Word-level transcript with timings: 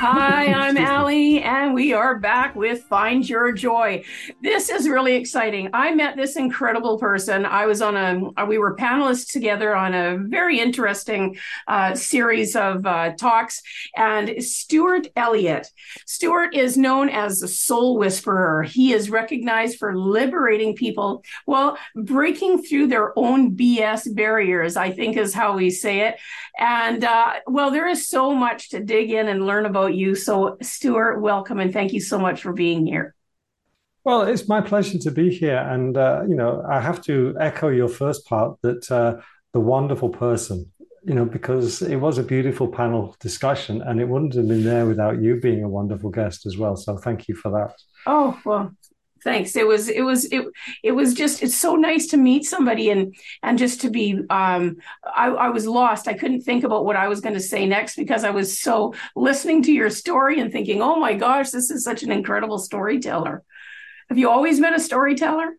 Hi, 0.00 0.52
I'm 0.52 0.78
Ali, 0.78 1.42
and 1.42 1.74
we 1.74 1.92
are 1.92 2.20
back 2.20 2.54
with 2.54 2.84
Find 2.84 3.28
Your 3.28 3.50
Joy. 3.50 4.04
This 4.40 4.68
is 4.68 4.88
really 4.88 5.16
exciting. 5.16 5.70
I 5.72 5.92
met 5.92 6.16
this 6.16 6.36
incredible 6.36 7.00
person. 7.00 7.44
I 7.44 7.66
was 7.66 7.82
on 7.82 7.96
a, 7.96 8.46
we 8.46 8.58
were 8.58 8.76
panelists 8.76 9.32
together 9.32 9.74
on 9.74 9.94
a 9.94 10.16
very 10.16 10.60
interesting 10.60 11.36
uh, 11.66 11.96
series 11.96 12.54
of 12.54 12.86
uh, 12.86 13.14
talks. 13.16 13.60
And 13.96 14.40
Stuart 14.40 15.08
Elliott, 15.16 15.66
Stuart 16.06 16.54
is 16.54 16.78
known 16.78 17.08
as 17.08 17.40
the 17.40 17.48
soul 17.48 17.98
whisperer. 17.98 18.62
He 18.62 18.92
is 18.92 19.10
recognized 19.10 19.80
for 19.80 19.98
liberating 19.98 20.76
people, 20.76 21.24
well, 21.44 21.76
breaking 21.96 22.62
through 22.62 22.86
their 22.86 23.18
own 23.18 23.56
BS 23.56 24.14
barriers, 24.14 24.76
I 24.76 24.92
think 24.92 25.16
is 25.16 25.34
how 25.34 25.56
we 25.56 25.70
say 25.70 26.02
it. 26.02 26.18
And 26.56 27.02
uh, 27.02 27.34
well, 27.48 27.72
there 27.72 27.88
is 27.88 28.08
so 28.08 28.32
much 28.32 28.70
to 28.70 28.80
dig 28.80 29.10
in 29.10 29.26
and 29.26 29.44
learn 29.44 29.66
about 29.66 29.87
you. 29.88 30.14
So, 30.14 30.56
Stuart, 30.62 31.20
welcome 31.20 31.58
and 31.58 31.72
thank 31.72 31.92
you 31.92 32.00
so 32.00 32.18
much 32.18 32.42
for 32.42 32.52
being 32.52 32.86
here. 32.86 33.14
Well, 34.04 34.22
it's 34.22 34.48
my 34.48 34.60
pleasure 34.60 34.98
to 34.98 35.10
be 35.10 35.30
here. 35.30 35.58
And, 35.58 35.96
uh, 35.96 36.22
you 36.26 36.34
know, 36.34 36.64
I 36.68 36.80
have 36.80 37.02
to 37.02 37.36
echo 37.38 37.68
your 37.68 37.88
first 37.88 38.26
part 38.26 38.58
that 38.62 38.90
uh, 38.90 39.20
the 39.52 39.60
wonderful 39.60 40.08
person, 40.08 40.72
you 41.04 41.14
know, 41.14 41.24
because 41.24 41.82
it 41.82 41.96
was 41.96 42.18
a 42.18 42.22
beautiful 42.22 42.68
panel 42.68 43.16
discussion 43.20 43.82
and 43.82 44.00
it 44.00 44.08
wouldn't 44.08 44.34
have 44.34 44.48
been 44.48 44.64
there 44.64 44.86
without 44.86 45.20
you 45.20 45.40
being 45.40 45.62
a 45.62 45.68
wonderful 45.68 46.10
guest 46.10 46.46
as 46.46 46.56
well. 46.56 46.76
So 46.76 46.96
thank 46.96 47.28
you 47.28 47.34
for 47.34 47.50
that. 47.50 47.74
Oh, 48.06 48.38
well, 48.44 48.72
thanks. 49.22 49.56
It 49.56 49.66
was 49.66 49.88
it 49.88 50.02
was 50.02 50.24
it 50.26 50.46
it 50.82 50.92
was 50.92 51.14
just 51.14 51.42
it's 51.42 51.56
so 51.56 51.76
nice 51.76 52.06
to 52.08 52.16
meet 52.16 52.44
somebody 52.44 52.90
and 52.90 53.14
and 53.42 53.58
just 53.58 53.80
to 53.82 53.90
be 53.90 54.20
um 54.30 54.76
i, 55.04 55.28
I 55.28 55.48
was 55.50 55.66
lost. 55.66 56.08
I 56.08 56.14
couldn't 56.14 56.42
think 56.42 56.64
about 56.64 56.84
what 56.84 56.96
i 56.96 57.08
was 57.08 57.20
going 57.20 57.34
to 57.34 57.40
say 57.40 57.66
next 57.66 57.96
because 57.96 58.24
i 58.24 58.30
was 58.30 58.58
so 58.58 58.94
listening 59.14 59.62
to 59.64 59.72
your 59.72 59.90
story 59.90 60.40
and 60.40 60.52
thinking 60.52 60.82
oh 60.82 60.98
my 60.98 61.14
gosh 61.14 61.50
this 61.50 61.70
is 61.70 61.84
such 61.84 62.02
an 62.02 62.10
incredible 62.12 62.58
storyteller. 62.58 63.42
Have 64.08 64.18
you 64.18 64.30
always 64.30 64.58
been 64.60 64.74
a 64.74 64.80
storyteller? 64.80 65.56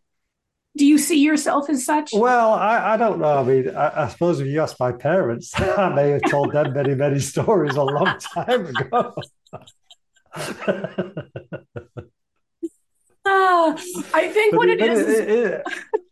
Do 0.78 0.86
you 0.86 0.98
see 0.98 1.24
yourself 1.24 1.70
as 1.70 1.86
such? 1.86 2.12
Well 2.14 2.54
i, 2.54 2.94
I 2.94 2.98
don't 2.98 3.20
know. 3.20 3.38
I 3.38 3.44
mean 3.44 3.76
I, 3.76 4.06
I 4.06 4.08
suppose 4.10 4.40
if 4.40 4.48
you 4.48 4.62
ask 4.62 4.76
my 4.80 4.92
parents 4.92 5.52
i 5.60 5.90
may 5.90 6.10
have 6.10 6.24
told 6.30 6.54
them 6.54 6.74
many 6.74 6.96
many 6.96 7.20
stories 7.34 7.76
a 7.76 7.84
long 7.84 8.18
time 8.20 8.68
ago 8.68 9.14
I 14.14 14.30
think 14.34 14.56
what 14.56 14.70
it 14.70 14.82
is. 14.82 15.08
It, 15.08 15.30
it, 15.30 15.64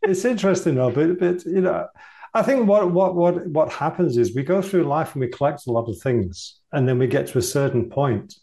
it's 0.04 0.26
interesting 0.26 0.76
though, 0.76 0.92
but 0.92 1.20
but 1.20 1.46
you 1.46 1.62
know, 1.62 1.88
I 2.34 2.42
think 2.42 2.68
what 2.68 2.92
what 2.92 3.16
what 3.16 3.48
what 3.48 3.72
happens 3.72 4.18
is 4.18 4.36
we 4.36 4.44
go 4.44 4.62
through 4.62 4.84
life 4.84 5.14
and 5.14 5.22
we 5.22 5.28
collect 5.28 5.68
a 5.68 5.72
lot 5.72 5.90
of 5.90 6.00
things, 6.00 6.60
and 6.72 6.88
then 6.88 6.98
we 7.00 7.08
get 7.08 7.28
to 7.28 7.38
a 7.38 7.42
certain 7.42 7.90
point, 7.90 8.36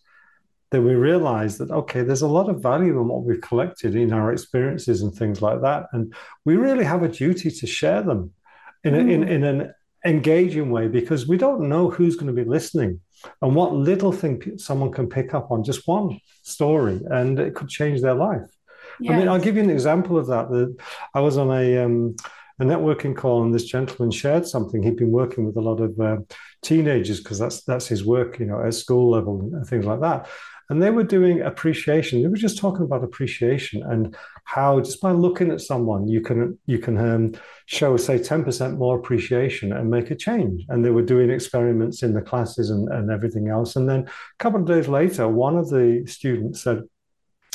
then 0.70 0.84
we 0.84 0.94
realize 0.94 1.58
that 1.58 1.70
okay, 1.70 2.02
there's 2.02 2.22
a 2.22 2.28
lot 2.28 2.48
of 2.48 2.62
value 2.62 2.98
in 2.98 3.08
what 3.08 3.24
we've 3.24 3.40
collected 3.40 3.94
in 3.94 4.12
our 4.12 4.32
experiences 4.32 5.02
and 5.02 5.14
things 5.14 5.42
like 5.42 5.60
that, 5.62 5.86
and 5.92 6.14
we 6.44 6.56
really 6.56 6.84
have 6.84 7.02
a 7.02 7.08
duty 7.08 7.50
to 7.50 7.66
share 7.66 8.02
them 8.02 8.32
in 8.82 8.94
a, 8.94 8.98
mm. 8.98 9.12
in 9.12 9.28
in 9.28 9.44
an 9.44 9.74
engaging 10.04 10.70
way 10.70 10.86
because 10.86 11.26
we 11.26 11.38
don't 11.38 11.68
know 11.68 11.88
who's 11.88 12.16
going 12.16 12.26
to 12.26 12.44
be 12.44 12.48
listening 12.48 13.00
and 13.40 13.54
what 13.54 13.72
little 13.72 14.12
thing 14.12 14.58
someone 14.58 14.92
can 14.92 15.08
pick 15.08 15.32
up 15.32 15.50
on 15.50 15.64
just 15.64 15.88
one 15.88 16.20
story 16.42 17.00
and 17.10 17.38
it 17.38 17.54
could 17.54 17.68
change 17.68 18.02
their 18.02 18.14
life 18.14 18.53
Yes. 19.00 19.12
I 19.14 19.18
mean, 19.18 19.28
I'll 19.28 19.40
give 19.40 19.56
you 19.56 19.62
an 19.62 19.70
example 19.70 20.18
of 20.18 20.26
that. 20.28 20.50
That 20.50 20.76
I 21.14 21.20
was 21.20 21.36
on 21.36 21.50
a 21.50 21.78
um, 21.84 22.16
a 22.60 22.64
networking 22.64 23.16
call, 23.16 23.42
and 23.42 23.52
this 23.52 23.64
gentleman 23.64 24.10
shared 24.10 24.46
something. 24.46 24.82
He'd 24.82 24.96
been 24.96 25.10
working 25.10 25.44
with 25.44 25.56
a 25.56 25.60
lot 25.60 25.80
of 25.80 25.98
uh, 25.98 26.18
teenagers 26.62 27.20
because 27.20 27.38
that's 27.38 27.62
that's 27.64 27.86
his 27.86 28.04
work, 28.04 28.38
you 28.38 28.46
know, 28.46 28.64
at 28.64 28.74
school 28.74 29.10
level 29.10 29.40
and 29.40 29.66
things 29.66 29.84
like 29.84 30.00
that. 30.00 30.28
And 30.70 30.82
they 30.82 30.90
were 30.90 31.02
doing 31.04 31.42
appreciation. 31.42 32.22
They 32.22 32.28
were 32.28 32.36
just 32.36 32.56
talking 32.56 32.84
about 32.84 33.04
appreciation 33.04 33.82
and 33.82 34.16
how 34.44 34.80
just 34.80 34.98
by 34.98 35.10
looking 35.12 35.50
at 35.50 35.60
someone, 35.60 36.08
you 36.08 36.22
can 36.22 36.58
you 36.64 36.78
can 36.78 36.96
um, 36.96 37.32
show 37.66 37.98
say 37.98 38.16
ten 38.18 38.44
percent 38.44 38.78
more 38.78 38.98
appreciation 38.98 39.72
and 39.72 39.90
make 39.90 40.10
a 40.10 40.14
change. 40.14 40.64
And 40.68 40.82
they 40.82 40.90
were 40.90 41.02
doing 41.02 41.28
experiments 41.28 42.02
in 42.02 42.14
the 42.14 42.22
classes 42.22 42.70
and, 42.70 42.88
and 42.88 43.10
everything 43.10 43.48
else. 43.48 43.76
And 43.76 43.86
then 43.88 44.06
a 44.06 44.38
couple 44.38 44.60
of 44.60 44.66
days 44.66 44.88
later, 44.88 45.28
one 45.28 45.58
of 45.58 45.68
the 45.68 46.04
students 46.06 46.62
said, 46.62 46.84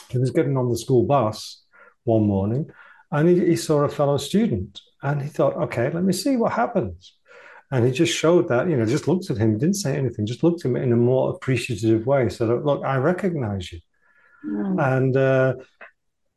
he 0.09 0.17
was 0.17 0.31
getting 0.31 0.57
on 0.57 0.69
the 0.69 0.77
school 0.77 1.03
bus 1.03 1.63
one 2.03 2.23
morning 2.23 2.69
and 3.11 3.29
he, 3.29 3.45
he 3.45 3.55
saw 3.55 3.81
a 3.81 3.89
fellow 3.89 4.17
student 4.17 4.81
and 5.01 5.21
he 5.21 5.29
thought, 5.29 5.55
okay, 5.55 5.89
let 5.91 6.03
me 6.03 6.13
see 6.13 6.35
what 6.35 6.53
happens. 6.53 7.15
And 7.71 7.85
he 7.85 7.91
just 7.91 8.13
showed 8.13 8.47
that, 8.49 8.67
you 8.67 8.75
know, 8.75 8.85
just 8.85 9.07
looked 9.07 9.29
at 9.29 9.37
him, 9.37 9.57
didn't 9.57 9.75
say 9.75 9.95
anything, 9.95 10.25
just 10.25 10.43
looked 10.43 10.65
at 10.65 10.69
him 10.69 10.75
in 10.75 10.91
a 10.91 10.97
more 10.97 11.31
appreciative 11.31 12.05
way. 12.05 12.29
So, 12.29 12.61
look, 12.63 12.83
I 12.83 12.97
recognize 12.97 13.71
you. 13.71 13.79
Mm. 14.45 14.97
And 14.97 15.17
uh, 15.17 15.53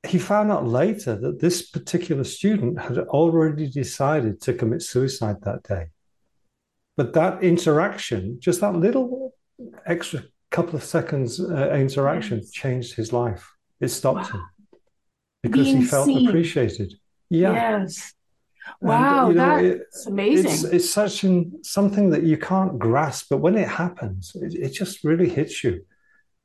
he 0.06 0.18
found 0.18 0.50
out 0.52 0.66
later 0.66 1.16
that 1.16 1.40
this 1.40 1.70
particular 1.70 2.24
student 2.24 2.80
had 2.80 2.98
already 2.98 3.68
decided 3.68 4.40
to 4.42 4.52
commit 4.52 4.82
suicide 4.82 5.36
that 5.42 5.62
day. 5.62 5.86
But 6.96 7.14
that 7.14 7.42
interaction, 7.42 8.38
just 8.40 8.60
that 8.60 8.74
little 8.74 9.34
extra 9.86 10.24
couple 10.50 10.76
of 10.76 10.84
seconds 10.84 11.40
uh, 11.40 11.70
interaction, 11.72 12.42
changed 12.52 12.94
his 12.94 13.12
life. 13.12 13.51
It 13.82 13.88
stopped 13.88 14.32
wow. 14.32 14.38
him 14.38 14.46
because 15.42 15.66
Being 15.66 15.78
he 15.78 15.84
felt 15.84 16.06
seen. 16.06 16.28
appreciated. 16.28 16.94
Yeah. 17.28 17.52
Yes. 17.52 18.14
Wow, 18.80 19.26
and, 19.26 19.34
you 19.34 19.40
know, 19.40 19.62
that's 19.80 20.06
it, 20.06 20.10
amazing. 20.10 20.50
It's, 20.52 20.64
it's 20.64 20.90
such 20.90 21.24
an, 21.24 21.64
something 21.64 22.10
that 22.10 22.22
you 22.22 22.36
can't 22.36 22.78
grasp, 22.78 23.26
but 23.28 23.38
when 23.38 23.56
it 23.56 23.66
happens, 23.66 24.32
it, 24.36 24.54
it 24.54 24.70
just 24.70 25.02
really 25.02 25.28
hits 25.28 25.64
you 25.64 25.84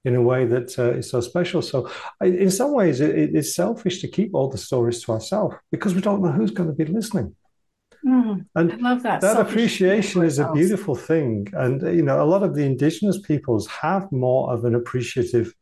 in 0.03 0.16
a 0.16 0.22
way 0.22 0.46
that 0.46 0.80
uh, 0.80 0.94
is 0.94 1.09
so 1.12 1.22
special. 1.22 1.62
So, 1.62 1.92
in 2.22 2.50
some 2.50 2.74
ways, 2.74 3.02
it, 3.02 3.36
it's 3.36 3.53
selfish 3.56 4.02
to 4.02 4.08
keep 4.08 4.34
all 4.34 4.50
the 4.50 4.58
stories 4.58 5.03
to 5.03 5.12
ourselves 5.12 5.56
because 5.72 5.94
we 5.94 6.02
don't 6.02 6.24
know 6.24 6.31
who's 6.31 6.52
going 6.52 6.70
to 6.70 6.76
be 6.76 6.86
listening. 6.86 7.36
Mm, 8.03 8.46
and 8.56 8.74
I 8.74 8.76
love 8.78 9.03
that. 9.03 9.22
That 9.22 9.40
appreciation 9.40 10.24
is 10.24 10.40
a 10.40 10.52
beautiful 10.53 10.96
thing, 10.96 11.47
and 11.53 11.81
you 11.96 12.02
know, 12.02 12.22
a 12.22 12.26
lot 12.26 12.42
of 12.42 12.56
the 12.56 12.64
indigenous 12.64 13.20
peoples 13.20 13.68
have 13.68 14.12
more 14.12 14.52
of 14.53 14.66
an 14.66 14.74
appreciative 14.74 15.53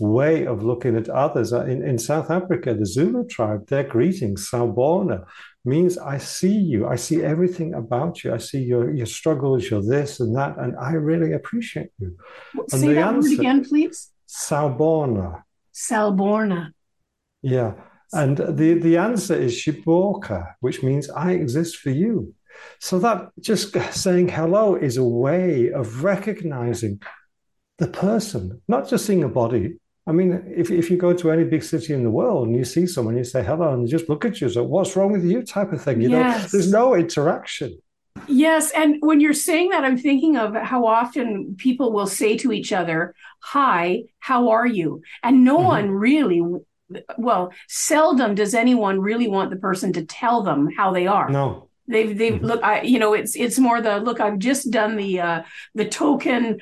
way 0.00 0.46
of 0.46 0.62
looking 0.62 0.96
at 0.96 1.08
others. 1.08 1.52
Uh, 1.52 1.64
in, 1.64 1.86
in 1.86 1.98
South 1.98 2.30
Africa, 2.30 2.74
the 2.74 2.86
Zulu 2.86 3.26
tribe, 3.26 3.66
their 3.68 3.84
greeting, 3.84 4.36
Sawubona, 4.36 5.24
means 5.64 5.98
I 5.98 6.18
see 6.18 6.56
you. 6.56 6.86
I 6.86 6.96
see 6.96 7.22
everything 7.22 7.74
about 7.74 8.24
you. 8.24 8.34
I 8.34 8.38
see 8.38 8.62
your, 8.62 8.92
your 8.92 9.06
struggles, 9.06 9.70
your 9.70 9.82
this 9.82 10.20
and 10.20 10.34
that, 10.36 10.58
and 10.58 10.76
I 10.76 10.92
really 10.92 11.32
appreciate 11.32 11.90
you. 11.98 12.16
Say 12.68 12.78
and 12.78 12.82
the 12.82 12.94
that 12.94 13.14
answer, 13.14 13.30
word 13.30 13.38
again, 13.38 13.64
please. 13.64 14.10
Sawubona. 14.28 15.42
Sawubona. 15.74 16.72
Yeah. 17.42 17.74
And 18.12 18.36
the, 18.36 18.74
the 18.74 18.98
answer 18.98 19.34
is 19.34 19.54
Shiboka, 19.54 20.54
which 20.60 20.82
means 20.82 21.08
I 21.10 21.32
exist 21.32 21.76
for 21.76 21.90
you. 21.90 22.34
So 22.78 22.98
that 22.98 23.30
just 23.40 23.74
saying 23.92 24.28
hello 24.28 24.74
is 24.74 24.96
a 24.96 25.04
way 25.04 25.70
of 25.72 26.04
recognizing 26.04 27.00
the 27.78 27.88
person, 27.88 28.60
not 28.68 28.88
just 28.88 29.06
seeing 29.06 29.24
a 29.24 29.28
body. 29.28 29.76
I 30.06 30.12
mean, 30.12 30.52
if, 30.56 30.70
if 30.70 30.90
you 30.90 30.96
go 30.96 31.12
to 31.12 31.30
any 31.30 31.44
big 31.44 31.62
city 31.62 31.94
in 31.94 32.02
the 32.02 32.10
world 32.10 32.48
and 32.48 32.56
you 32.56 32.64
see 32.64 32.86
someone, 32.86 33.16
you 33.16 33.24
say 33.24 33.44
hello 33.44 33.72
and 33.72 33.86
they 33.86 33.90
just 33.90 34.08
look 34.08 34.24
at 34.24 34.40
you, 34.40 34.48
so 34.48 34.64
what's 34.64 34.96
wrong 34.96 35.12
with 35.12 35.24
you 35.24 35.42
type 35.42 35.72
of 35.72 35.80
thing. 35.80 36.00
You 36.00 36.10
yes. 36.10 36.42
know, 36.42 36.48
there's 36.58 36.72
no 36.72 36.94
interaction. 36.94 37.78
Yes. 38.28 38.72
And 38.72 38.96
when 39.00 39.20
you're 39.20 39.32
saying 39.32 39.70
that, 39.70 39.84
I'm 39.84 39.98
thinking 39.98 40.36
of 40.36 40.54
how 40.54 40.86
often 40.86 41.56
people 41.56 41.92
will 41.92 42.06
say 42.06 42.36
to 42.38 42.52
each 42.52 42.72
other, 42.72 43.14
Hi, 43.40 44.04
how 44.18 44.50
are 44.50 44.66
you? 44.66 45.02
And 45.22 45.44
no 45.44 45.58
mm-hmm. 45.58 45.66
one 45.66 45.90
really, 45.90 46.42
well, 47.16 47.52
seldom 47.68 48.34
does 48.34 48.54
anyone 48.54 49.00
really 49.00 49.28
want 49.28 49.50
the 49.50 49.56
person 49.56 49.92
to 49.94 50.04
tell 50.04 50.42
them 50.42 50.68
how 50.76 50.92
they 50.92 51.06
are. 51.06 51.30
No. 51.30 51.68
They've, 51.88 52.16
they've, 52.16 52.34
mm-hmm. 52.34 52.44
look, 52.44 52.62
I, 52.62 52.82
you 52.82 52.98
know, 52.98 53.14
it's, 53.14 53.34
it's 53.34 53.58
more 53.58 53.80
the, 53.80 53.98
look, 53.98 54.20
I've 54.20 54.38
just 54.38 54.70
done 54.70 54.96
the, 54.96 55.20
uh, 55.20 55.42
the 55.74 55.88
token 55.88 56.60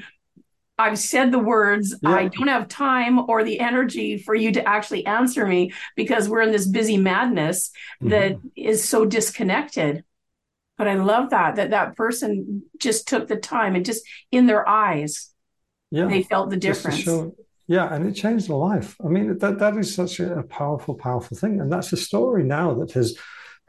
I've 0.80 0.98
said 0.98 1.30
the 1.30 1.38
words. 1.38 1.94
Yeah. 2.02 2.10
I 2.10 2.28
don't 2.28 2.48
have 2.48 2.68
time 2.68 3.18
or 3.30 3.44
the 3.44 3.60
energy 3.60 4.18
for 4.18 4.34
you 4.34 4.52
to 4.52 4.68
actually 4.68 5.06
answer 5.06 5.46
me 5.46 5.72
because 5.96 6.28
we're 6.28 6.42
in 6.42 6.52
this 6.52 6.66
busy 6.66 6.96
madness 6.96 7.70
mm-hmm. 8.02 8.08
that 8.10 8.38
is 8.56 8.82
so 8.82 9.04
disconnected. 9.04 10.04
But 10.78 10.88
I 10.88 10.94
love 10.94 11.30
that 11.30 11.56
that 11.56 11.70
that 11.70 11.96
person 11.96 12.62
just 12.78 13.06
took 13.06 13.28
the 13.28 13.36
time 13.36 13.76
and 13.76 13.84
just 13.84 14.02
in 14.32 14.46
their 14.46 14.66
eyes, 14.66 15.30
yeah, 15.90 16.06
they 16.06 16.22
felt 16.22 16.48
the 16.48 16.56
difference. 16.56 17.00
Show, 17.00 17.34
yeah, 17.66 17.92
and 17.92 18.06
it 18.08 18.12
changed 18.12 18.48
their 18.48 18.56
life. 18.56 18.96
I 19.04 19.08
mean, 19.08 19.36
that 19.38 19.58
that 19.58 19.76
is 19.76 19.94
such 19.94 20.20
a, 20.20 20.38
a 20.38 20.42
powerful, 20.42 20.94
powerful 20.94 21.36
thing, 21.36 21.60
and 21.60 21.70
that's 21.70 21.92
a 21.92 21.98
story 21.98 22.44
now 22.44 22.72
that 22.74 22.92
has 22.92 23.18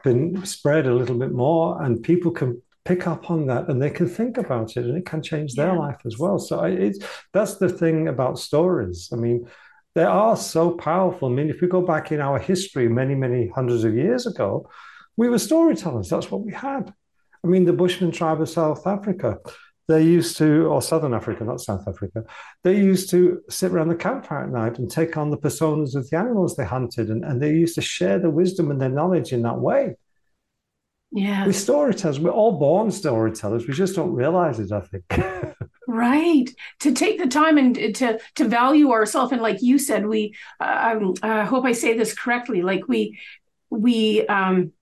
been 0.02 0.44
spread 0.46 0.86
a 0.86 0.94
little 0.94 1.18
bit 1.18 1.32
more, 1.32 1.82
and 1.82 2.02
people 2.02 2.30
can 2.30 2.62
pick 2.84 3.06
up 3.06 3.30
on 3.30 3.46
that 3.46 3.68
and 3.68 3.80
they 3.80 3.90
can 3.90 4.08
think 4.08 4.38
about 4.38 4.76
it 4.76 4.84
and 4.84 4.96
it 4.96 5.06
can 5.06 5.22
change 5.22 5.54
their 5.54 5.72
yeah. 5.72 5.78
life 5.78 6.00
as 6.04 6.18
well. 6.18 6.38
So 6.38 6.60
I, 6.60 6.70
it's 6.70 6.98
that's 7.32 7.56
the 7.56 7.68
thing 7.68 8.08
about 8.08 8.38
stories. 8.38 9.08
I 9.12 9.16
mean 9.16 9.48
they 9.94 10.04
are 10.04 10.36
so 10.36 10.70
powerful. 10.70 11.28
I 11.28 11.32
mean 11.32 11.50
if 11.50 11.60
we 11.60 11.68
go 11.68 11.82
back 11.82 12.12
in 12.12 12.20
our 12.20 12.38
history 12.38 12.88
many 12.88 13.14
many 13.14 13.48
hundreds 13.48 13.84
of 13.84 13.94
years 13.94 14.26
ago 14.26 14.68
we 15.16 15.28
were 15.28 15.38
storytellers. 15.38 16.08
That's 16.08 16.30
what 16.30 16.44
we 16.44 16.52
had. 16.52 16.92
I 17.44 17.46
mean 17.46 17.64
the 17.64 17.72
bushman 17.72 18.10
tribe 18.12 18.40
of 18.40 18.48
south 18.48 18.86
africa 18.86 19.38
they 19.88 20.02
used 20.02 20.36
to 20.38 20.66
or 20.66 20.80
southern 20.80 21.12
africa 21.12 21.44
not 21.44 21.60
south 21.60 21.86
africa 21.88 22.24
they 22.62 22.76
used 22.76 23.10
to 23.10 23.40
sit 23.50 23.72
around 23.72 23.88
the 23.88 23.96
campfire 23.96 24.44
at 24.44 24.50
night 24.50 24.78
and 24.78 24.90
take 24.90 25.16
on 25.16 25.30
the 25.30 25.36
personas 25.36 25.94
of 25.94 26.08
the 26.08 26.16
animals 26.16 26.56
they 26.56 26.64
hunted 26.64 27.10
and, 27.10 27.24
and 27.24 27.42
they 27.42 27.50
used 27.50 27.74
to 27.74 27.82
share 27.82 28.18
the 28.18 28.30
wisdom 28.30 28.70
and 28.70 28.80
their 28.80 28.88
knowledge 28.88 29.32
in 29.32 29.42
that 29.42 29.58
way 29.58 29.94
yeah. 31.12 31.44
We're 31.44 31.52
storytellers. 31.52 32.18
We're 32.18 32.30
all 32.30 32.52
born 32.58 32.90
storytellers. 32.90 33.66
We 33.66 33.74
just 33.74 33.94
don't 33.94 34.14
realize 34.14 34.58
it, 34.58 34.72
I 34.72 34.80
think. 34.80 35.04
right. 35.86 36.50
To 36.80 36.94
take 36.94 37.18
the 37.18 37.26
time 37.26 37.58
and 37.58 37.74
to 37.96 38.18
to 38.36 38.48
value 38.48 38.92
ourselves. 38.92 39.30
And 39.30 39.42
like 39.42 39.60
you 39.60 39.78
said, 39.78 40.06
we 40.06 40.34
uh, 40.58 40.96
um, 40.96 41.14
I 41.22 41.44
hope 41.44 41.66
I 41.66 41.72
say 41.72 41.96
this 41.96 42.14
correctly. 42.14 42.62
Like 42.62 42.88
we 42.88 43.20
we 43.68 44.26
um 44.26 44.72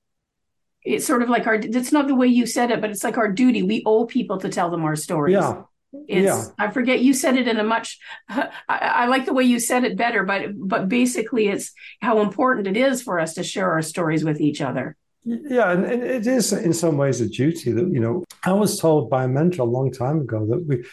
it's 0.85 1.05
sort 1.05 1.23
of 1.23 1.29
like 1.29 1.49
our 1.49 1.59
that's 1.59 1.91
not 1.91 2.07
the 2.07 2.15
way 2.15 2.29
you 2.29 2.47
said 2.47 2.71
it, 2.71 2.81
but 2.81 2.91
it's 2.91 3.05
like 3.05 3.19
our 3.19 3.31
duty. 3.31 3.65
We 3.65 3.83
owe 3.85 4.07
people 4.07 4.39
to 4.39 4.49
tell 4.49 4.71
them 4.71 4.85
our 4.85 4.97
stories. 4.97 5.35
Yeah. 5.35 5.63
It's, 6.07 6.25
yeah. 6.25 6.45
I 6.57 6.71
forget 6.71 7.01
you 7.01 7.13
said 7.13 7.37
it 7.37 7.49
in 7.49 7.59
a 7.59 7.65
much 7.65 7.99
I, 8.29 8.49
I, 8.69 9.07
like 9.07 9.27
the 9.27 9.35
way 9.35 9.43
you 9.43 9.59
said 9.59 9.83
it 9.83 9.97
better, 9.97 10.23
but 10.23 10.43
but 10.55 10.89
basically 10.89 11.49
it's 11.49 11.73
how 12.01 12.21
important 12.21 12.69
it 12.69 12.77
is 12.77 13.03
for 13.03 13.19
us 13.19 13.35
to 13.35 13.43
share 13.43 13.73
our 13.73 13.83
stories 13.83 14.23
with 14.25 14.41
each 14.41 14.61
other. 14.61 14.97
Yeah, 15.25 15.73
and, 15.73 15.85
it 15.85 16.27
is 16.27 16.53
in 16.53 16.73
some 16.73 16.97
ways 16.97 17.21
a 17.21 17.29
duty 17.29 17.73
that 17.73 17.89
you 17.93 18.01
know. 18.01 18.25
I 18.43 18.53
was 18.53 18.79
told 18.79 19.11
by 19.11 19.25
a 19.25 19.29
mentor 19.29 19.63
a 19.63 19.65
long 19.67 19.93
time 19.93 20.21
ago 20.21 20.47
that 20.47 20.67
we 20.67 20.85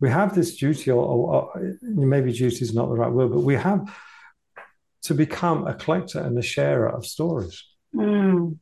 we 0.00 0.08
have 0.08 0.34
this 0.34 0.56
duty, 0.56 0.90
or, 0.90 1.04
or 1.04 1.76
maybe 1.80 2.32
duty 2.32 2.62
is 2.62 2.74
not 2.74 2.88
the 2.88 2.94
right 2.94 3.10
word, 3.10 3.30
but 3.30 3.40
we 3.40 3.54
have 3.54 3.92
to 5.02 5.14
become 5.14 5.66
a 5.66 5.74
collector 5.74 6.20
and 6.20 6.38
a 6.38 6.42
sharer 6.42 6.88
of 6.88 7.04
stories. 7.06 7.64
Mm. 7.94 8.58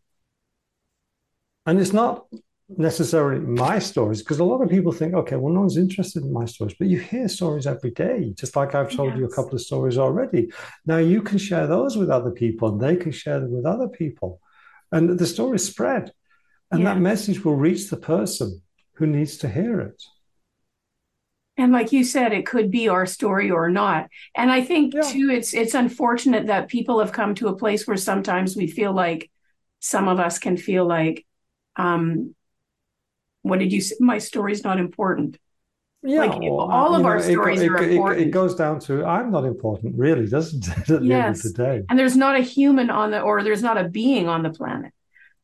And 1.67 1.81
it's 1.81 1.93
not 1.93 2.27
necessarily 2.77 3.41
my 3.41 3.79
stories 3.79 4.23
because 4.23 4.39
a 4.39 4.45
lot 4.45 4.63
of 4.63 4.71
people 4.71 4.93
think, 4.93 5.15
okay, 5.15 5.37
well, 5.37 5.53
no 5.53 5.61
one's 5.61 5.77
interested 5.77 6.23
in 6.23 6.33
my 6.33 6.45
stories, 6.47 6.75
but 6.79 6.89
you 6.89 6.99
hear 6.99 7.29
stories 7.29 7.67
every 7.67 7.91
day, 7.91 8.33
just 8.37 8.57
like 8.57 8.75
I've 8.75 8.91
told 8.91 9.11
yes. 9.11 9.19
you 9.19 9.25
a 9.27 9.35
couple 9.35 9.55
of 9.55 9.61
stories 9.61 9.99
already. 9.99 10.51
Now 10.87 10.99
you 10.99 11.21
can 11.21 11.39
share 11.39 11.67
those 11.67 11.97
with 11.97 12.11
other 12.11 12.31
people, 12.31 12.69
and 12.69 12.81
they 12.81 12.97
can 12.97 13.13
share 13.13 13.41
them 13.41 13.53
with 13.53 13.67
other 13.67 13.89
people 13.89 14.41
and 14.93 15.19
the 15.19 15.27
story 15.27 15.59
spread. 15.59 16.13
And 16.71 16.83
yeah. 16.83 16.95
that 16.95 17.01
message 17.01 17.45
will 17.45 17.57
reach 17.57 17.91
the 17.91 17.97
person 17.97 18.63
who 18.95 19.07
needs 19.07 19.39
to 19.39 19.49
hear 19.49 19.81
it. 19.81 20.03
And 21.57 21.73
like 21.73 21.93
you 21.93 22.05
said 22.05 22.33
it 22.33 22.47
could 22.47 22.71
be 22.71 22.89
our 22.89 23.07
story 23.07 23.51
or 23.51 23.69
not. 23.69 24.09
And 24.35 24.51
i 24.51 24.63
think 24.63 24.95
yeah. 24.95 25.03
too 25.03 25.31
it's 25.31 25.53
it's 25.53 25.75
unfortunate 25.75 26.47
that 26.47 26.69
people 26.69 27.01
have 27.01 27.13
come 27.13 27.35
to 27.37 27.49
a 27.49 27.57
place 27.57 27.87
where 27.87 27.97
sometimes 27.97 28.57
we 28.57 28.67
feel 28.67 28.93
like 28.93 29.31
some 29.81 30.09
of 30.09 30.21
us 30.21 30.39
can 30.39 30.57
feel 30.57 30.87
like 30.87 31.27
um 31.77 32.35
what 33.43 33.59
did 33.59 33.73
you 33.73 33.81
say? 33.81 33.97
My 34.01 34.19
story's 34.19 34.65
not 34.65 34.79
important 34.79 35.39
yeah, 36.03 36.21
like 36.21 36.41
well, 36.41 36.61
all 36.61 36.95
of 36.95 37.03
know, 37.03 37.09
our 37.09 37.21
stories 37.21 37.61
it, 37.61 37.71
are 37.71 37.83
it, 37.83 37.93
important. 37.93 38.27
It, 38.27 38.31
goes 38.31 38.55
down 38.55 38.81
to 38.81 39.05
I'm 39.05 39.31
not 39.31 39.45
important, 39.45 39.97
really, 39.97 40.27
doesn't 40.27 40.67
it? 40.67 40.91
At 40.91 41.03
yes. 41.03 41.07
the 41.07 41.15
end 41.15 41.37
of 41.37 41.43
the 41.43 41.53
day, 41.53 41.83
and 41.89 41.99
there's 41.99 42.17
not 42.17 42.37
a 42.37 42.41
human 42.41 42.91
on 42.91 43.11
the, 43.11 43.21
or 43.21 43.43
there's 43.43 43.63
not 43.63 43.77
a 43.77 43.89
being 43.89 44.29
on 44.29 44.43
the 44.43 44.51
planet 44.51 44.93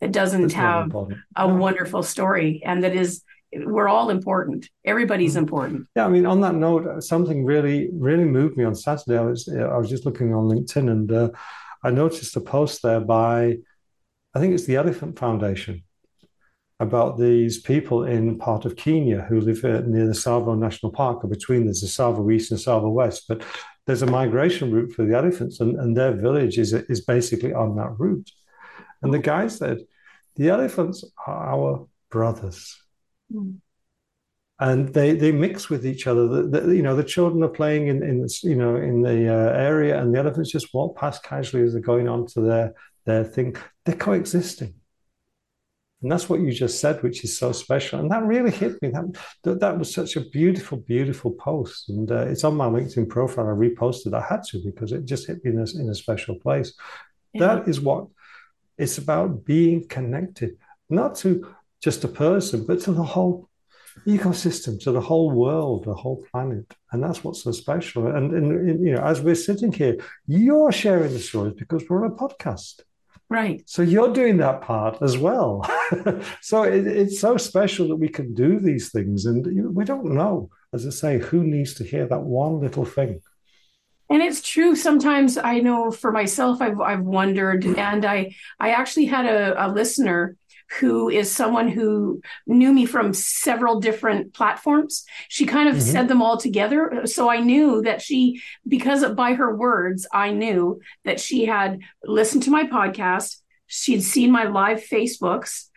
that 0.01 0.13
doesn't 0.13 0.43
That's 0.43 0.55
have 0.55 0.95
a 1.37 1.49
wonderful 1.49 2.03
story, 2.03 2.63
and 2.65 2.85
that 2.85 2.95
is 2.95 3.23
we're 3.55 3.89
all 3.89 4.11
important. 4.11 4.69
Everybody's 4.85 5.33
mm-hmm. 5.33 5.41
important. 5.41 5.89
Yeah, 5.95 6.07
I 6.07 6.09
mean, 6.09 6.27
on 6.27 6.41
that 6.41 6.55
note, 6.55 7.03
something 7.03 7.45
really, 7.45 7.89
really 7.93 8.25
moved 8.25 8.57
me 8.57 8.65
on 8.65 8.75
Saturday. 8.75 9.19
I 9.19 9.23
was, 9.23 9.49
I 9.49 9.77
was 9.77 9.89
just 9.89 10.05
looking 10.05 10.35
on 10.35 10.49
LinkedIn, 10.49 10.91
and 10.91 11.13
uh, 11.13 11.31
I 11.83 11.91
noticed 11.91 12.37
a 12.37 12.41
post 12.41 12.83
there 12.83 13.01
by, 13.01 13.59
I 14.35 14.41
think 14.41 14.55
it's 14.55 14.65
the 14.65 14.77
Elephant 14.77 15.19
Foundation, 15.19 15.85
about 16.79 17.19
these 17.19 17.59
people 17.59 18.05
in 18.05 18.39
part 18.39 18.65
of 18.65 18.77
Kenya 18.77 19.23
who 19.23 19.41
live 19.41 19.65
uh, 19.65 19.81
near 19.87 20.07
the 20.07 20.13
Tsavo 20.13 20.57
National 20.59 20.93
Park, 20.93 21.25
or 21.25 21.29
between 21.29 21.65
there's 21.65 21.81
the 21.81 21.87
Tsavo 21.87 22.31
East 22.33 22.51
and 22.51 22.61
Tsavo 22.61 22.93
West. 22.93 23.25
But 23.29 23.43
there's 23.87 24.03
a 24.03 24.07
migration 24.07 24.71
route 24.71 24.93
for 24.93 25.05
the 25.05 25.17
elephants, 25.17 25.61
and, 25.61 25.79
and 25.81 25.97
their 25.97 26.13
village 26.13 26.59
is, 26.59 26.73
is 26.73 27.01
basically 27.01 27.55
on 27.55 27.77
that 27.77 27.99
route. 27.99 28.31
And 29.03 29.13
the 29.13 29.19
guy 29.19 29.47
said, 29.49 29.79
The 30.37 30.51
elephants 30.51 31.05
are 31.27 31.55
our 31.55 31.89
brothers. 32.11 32.77
Mm. 33.33 33.57
And 34.59 34.89
they, 34.95 35.13
they 35.13 35.33
mix 35.33 35.69
with 35.69 35.87
each 35.87 36.07
other. 36.07 36.27
The, 36.29 36.61
the, 36.61 36.75
you 36.75 36.83
know, 36.83 36.97
the 36.97 37.05
children 37.05 37.43
are 37.43 37.49
playing 37.49 37.89
in, 37.89 38.03
in 38.03 38.27
you 38.43 38.57
know 38.57 38.77
in 38.77 39.03
the 39.03 39.29
uh, 39.29 39.53
area, 39.53 40.01
and 40.01 40.15
the 40.15 40.19
elephants 40.19 40.51
just 40.51 40.73
walk 40.73 40.97
past 40.97 41.23
casually 41.23 41.63
as 41.63 41.73
they're 41.73 41.83
going 41.83 42.09
on 42.09 42.27
to 42.29 42.41
their 42.41 42.75
their 43.05 43.23
thing. 43.23 43.55
They're 43.85 43.95
coexisting. 43.95 44.75
And 46.03 46.13
that's 46.13 46.29
what 46.29 46.41
you 46.41 46.53
just 46.53 46.79
said, 46.81 47.03
which 47.03 47.25
is 47.25 47.39
so 47.39 47.53
special. 47.53 48.01
And 48.01 48.11
that 48.11 48.23
really 48.25 48.51
hit 48.51 48.81
me. 48.83 48.91
That 48.91 49.61
that, 49.61 49.79
was 49.79 49.93
such 49.93 50.17
a 50.17 50.21
beautiful, 50.21 50.79
beautiful 50.79 51.33
post. 51.33 51.89
And 51.89 52.11
uh, 52.11 52.27
it's 52.27 52.45
on 52.45 52.55
my 52.55 52.67
LinkedIn 52.67 53.09
profile. 53.09 53.49
I 53.49 53.53
reposted. 53.53 54.13
I 54.13 54.21
had 54.21 54.43
to 54.51 54.63
because 54.63 54.93
it 54.93 55.07
just 55.07 55.27
hit 55.27 55.43
me 55.43 55.53
in 55.53 55.59
a, 55.59 55.81
in 55.81 55.89
a 55.89 55.95
special 55.95 56.37
place. 56.37 56.75
Yeah. 57.33 57.47
That 57.47 57.69
is 57.69 57.81
what 57.81 58.09
it's 58.77 58.99
about 58.99 59.45
being 59.45 59.89
connected, 59.89 60.59
not 60.91 61.17
to 61.17 61.55
just 61.83 62.05
a 62.05 62.09
person, 62.09 62.67
but 62.67 62.81
to 62.81 62.93
the 62.93 63.03
whole 63.03 63.49
ecosystem, 64.07 64.79
to 64.83 64.93
the 64.93 65.01
whole 65.01 65.31
world, 65.31 65.85
the 65.85 65.95
whole 65.95 66.25
planet. 66.31 66.67
And 66.93 67.03
that's 67.03 67.25
what's 67.25 67.43
so 67.43 67.53
special. 67.53 68.09
And, 68.09 68.33
and, 68.35 68.53
and 68.69 68.87
you 68.87 68.93
know, 68.93 69.03
as 69.03 69.23
we're 69.23 69.35
sitting 69.35 69.73
here, 69.73 69.97
you're 70.27 70.73
sharing 70.73 71.13
the 71.13 71.19
stories 71.19 71.55
because 71.55 71.85
we're 71.89 72.05
on 72.05 72.13
a 72.13 72.15
podcast. 72.15 72.83
Right. 73.29 73.63
So 73.67 73.83
you're 73.83 74.13
doing 74.13 74.37
that 74.37 74.63
part 74.63 75.03
as 75.03 75.19
well. 75.19 75.69
so 76.41 76.63
it, 76.63 76.87
it's 76.87 77.21
so 77.21 77.37
special 77.37 77.89
that 77.89 77.97
we 77.97 78.09
can 78.09 78.35
do 78.35 78.61
these 78.61 78.91
things. 78.91 79.27
And 79.27 79.75
we 79.75 79.85
don't 79.85 80.15
know, 80.15 80.51
as 80.73 80.87
I 80.87 80.91
say, 80.91 81.19
who 81.19 81.43
needs 81.43 81.75
to 81.75 81.85
hear 81.85 82.07
that 82.07 82.23
one 82.23 82.61
little 82.61 82.85
thing. 82.85 83.21
And 84.09 84.23
it's 84.23 84.41
true. 84.41 84.77
Sometimes 84.77 85.37
I 85.37 85.59
know 85.59 85.91
for 85.91 86.13
myself, 86.13 86.63
I've, 86.63 86.81
I've 86.81 87.03
wondered, 87.03 87.65
and 87.65 88.05
I, 88.05 88.37
I 88.61 88.71
actually 88.71 89.07
had 89.07 89.27
a, 89.27 89.67
a 89.67 89.73
listener 89.73 90.37
who 90.81 91.09
is 91.09 91.31
someone 91.31 91.69
who 91.69 92.21
knew 92.47 92.73
me 92.73 92.87
from 92.87 93.13
several 93.15 93.81
different 93.81 94.35
platforms. 94.35 95.05
She 95.29 95.47
kind 95.47 95.69
of 95.69 95.77
mm-hmm. 95.77 95.85
said 95.85 96.09
them 96.09 96.23
all 96.23 96.37
together. 96.37 97.03
So 97.05 97.31
I 97.31 97.39
knew 97.39 97.83
that 97.83 98.03
she, 98.03 98.43
because 98.67 99.03
of, 99.03 99.15
by 99.15 99.35
her 99.35 99.55
words, 99.55 100.07
I 100.13 100.33
knew 100.33 100.81
that 101.05 101.21
she 101.21 101.45
had 101.45 101.81
listened 102.05 102.43
to 102.45 102.51
my 102.51 102.65
podcast. 102.65 103.37
She'd 103.67 104.03
seen 104.03 104.31
my 104.31 104.45
live 104.45 104.83
Facebooks 104.83 105.69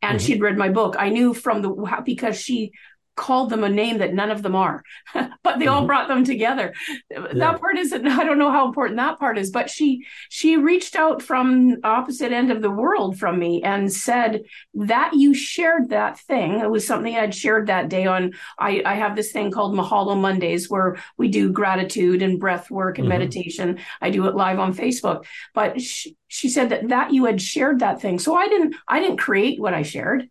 and 0.00 0.18
mm-hmm. 0.18 0.26
she'd 0.26 0.40
read 0.40 0.56
my 0.56 0.70
book. 0.70 0.96
I 0.98 1.10
knew 1.10 1.34
from 1.34 1.62
the, 1.62 2.02
because 2.04 2.40
she 2.40 2.72
called 3.18 3.50
them 3.50 3.64
a 3.64 3.68
name 3.68 3.98
that 3.98 4.14
none 4.14 4.30
of 4.30 4.42
them 4.42 4.54
are, 4.54 4.82
but 5.42 5.58
they 5.58 5.66
all 5.66 5.78
mm-hmm. 5.78 5.86
brought 5.86 6.08
them 6.08 6.24
together. 6.24 6.72
Yeah. 7.10 7.26
That 7.34 7.60
part 7.60 7.76
isn't, 7.76 8.06
I 8.06 8.24
don't 8.24 8.38
know 8.38 8.52
how 8.52 8.66
important 8.66 8.96
that 8.96 9.18
part 9.18 9.36
is, 9.36 9.50
but 9.50 9.68
she, 9.68 10.06
she 10.30 10.56
reached 10.56 10.96
out 10.96 11.20
from 11.20 11.76
opposite 11.84 12.32
end 12.32 12.50
of 12.50 12.62
the 12.62 12.70
world 12.70 13.18
from 13.18 13.38
me 13.38 13.62
and 13.62 13.92
said 13.92 14.44
that 14.74 15.12
you 15.14 15.34
shared 15.34 15.90
that 15.90 16.18
thing. 16.20 16.60
It 16.60 16.70
was 16.70 16.86
something 16.86 17.14
I'd 17.14 17.34
shared 17.34 17.66
that 17.66 17.88
day 17.88 18.06
on, 18.06 18.32
I, 18.58 18.82
I 18.86 18.94
have 18.94 19.16
this 19.16 19.32
thing 19.32 19.50
called 19.50 19.74
Mahalo 19.74 20.18
Mondays 20.18 20.70
where 20.70 20.96
we 21.16 21.28
do 21.28 21.50
gratitude 21.50 22.22
and 22.22 22.38
breath 22.38 22.70
work 22.70 22.98
and 22.98 23.08
mm-hmm. 23.08 23.18
meditation. 23.18 23.78
I 24.00 24.10
do 24.10 24.26
it 24.26 24.36
live 24.36 24.60
on 24.60 24.74
Facebook, 24.74 25.26
but 25.54 25.80
she, 25.80 26.16
she 26.28 26.48
said 26.48 26.68
that 26.70 26.88
that 26.88 27.12
you 27.12 27.24
had 27.24 27.42
shared 27.42 27.80
that 27.80 28.00
thing. 28.00 28.18
So 28.20 28.36
I 28.36 28.48
didn't, 28.48 28.76
I 28.86 29.00
didn't 29.00 29.16
create 29.18 29.60
what 29.60 29.74
I 29.74 29.82
shared 29.82 30.30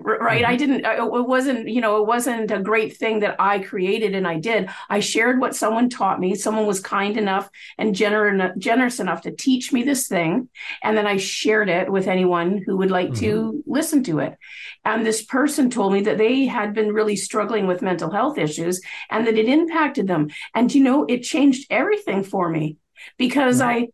right 0.00 0.42
mm-hmm. 0.42 0.52
i 0.52 0.56
didn't 0.56 0.84
it 0.84 1.26
wasn't 1.26 1.68
you 1.68 1.80
know 1.80 2.00
it 2.00 2.06
wasn't 2.06 2.50
a 2.50 2.58
great 2.58 2.96
thing 2.96 3.20
that 3.20 3.36
i 3.38 3.58
created 3.58 4.14
and 4.14 4.26
i 4.26 4.38
did 4.38 4.68
i 4.88 5.00
shared 5.00 5.40
what 5.40 5.56
someone 5.56 5.88
taught 5.88 6.20
me 6.20 6.34
someone 6.34 6.66
was 6.66 6.80
kind 6.80 7.16
enough 7.16 7.48
and 7.78 7.94
gener- 7.94 8.56
generous 8.58 9.00
enough 9.00 9.22
to 9.22 9.30
teach 9.30 9.72
me 9.72 9.82
this 9.82 10.08
thing 10.08 10.48
and 10.82 10.96
then 10.96 11.06
i 11.06 11.16
shared 11.16 11.68
it 11.68 11.90
with 11.90 12.08
anyone 12.08 12.62
who 12.64 12.76
would 12.76 12.90
like 12.90 13.10
mm-hmm. 13.10 13.24
to 13.24 13.64
listen 13.66 14.02
to 14.02 14.18
it 14.18 14.36
and 14.84 15.04
this 15.04 15.24
person 15.24 15.70
told 15.70 15.92
me 15.92 16.02
that 16.02 16.18
they 16.18 16.46
had 16.46 16.74
been 16.74 16.92
really 16.92 17.16
struggling 17.16 17.66
with 17.66 17.82
mental 17.82 18.10
health 18.10 18.38
issues 18.38 18.80
and 19.10 19.26
that 19.26 19.38
it 19.38 19.48
impacted 19.48 20.06
them 20.06 20.28
and 20.54 20.74
you 20.74 20.82
know 20.82 21.04
it 21.04 21.22
changed 21.22 21.66
everything 21.70 22.22
for 22.22 22.48
me 22.48 22.76
because 23.16 23.60
mm-hmm. 23.60 23.84
i 23.84 23.88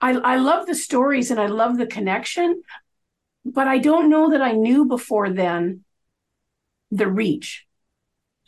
I, 0.00 0.12
I 0.12 0.36
love 0.36 0.66
the 0.66 0.74
stories 0.74 1.30
and 1.30 1.40
I 1.40 1.46
love 1.46 1.76
the 1.76 1.86
connection, 1.86 2.62
but 3.44 3.68
I 3.68 3.78
don't 3.78 4.10
know 4.10 4.30
that 4.30 4.42
I 4.42 4.52
knew 4.52 4.84
before 4.84 5.30
then 5.30 5.84
the 6.90 7.06
reach. 7.06 7.66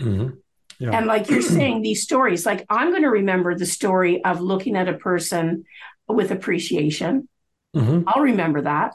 Mm-hmm. 0.00 0.36
Yeah. 0.78 0.90
And 0.90 1.06
like 1.06 1.30
you're 1.30 1.42
saying, 1.42 1.82
these 1.82 2.02
stories, 2.02 2.44
like 2.44 2.66
I'm 2.68 2.90
going 2.90 3.02
to 3.02 3.10
remember 3.10 3.54
the 3.54 3.66
story 3.66 4.24
of 4.24 4.40
looking 4.40 4.76
at 4.76 4.88
a 4.88 4.94
person 4.94 5.64
with 6.08 6.30
appreciation. 6.30 7.28
Mm-hmm. 7.74 8.08
I'll 8.08 8.22
remember 8.22 8.62
that. 8.62 8.94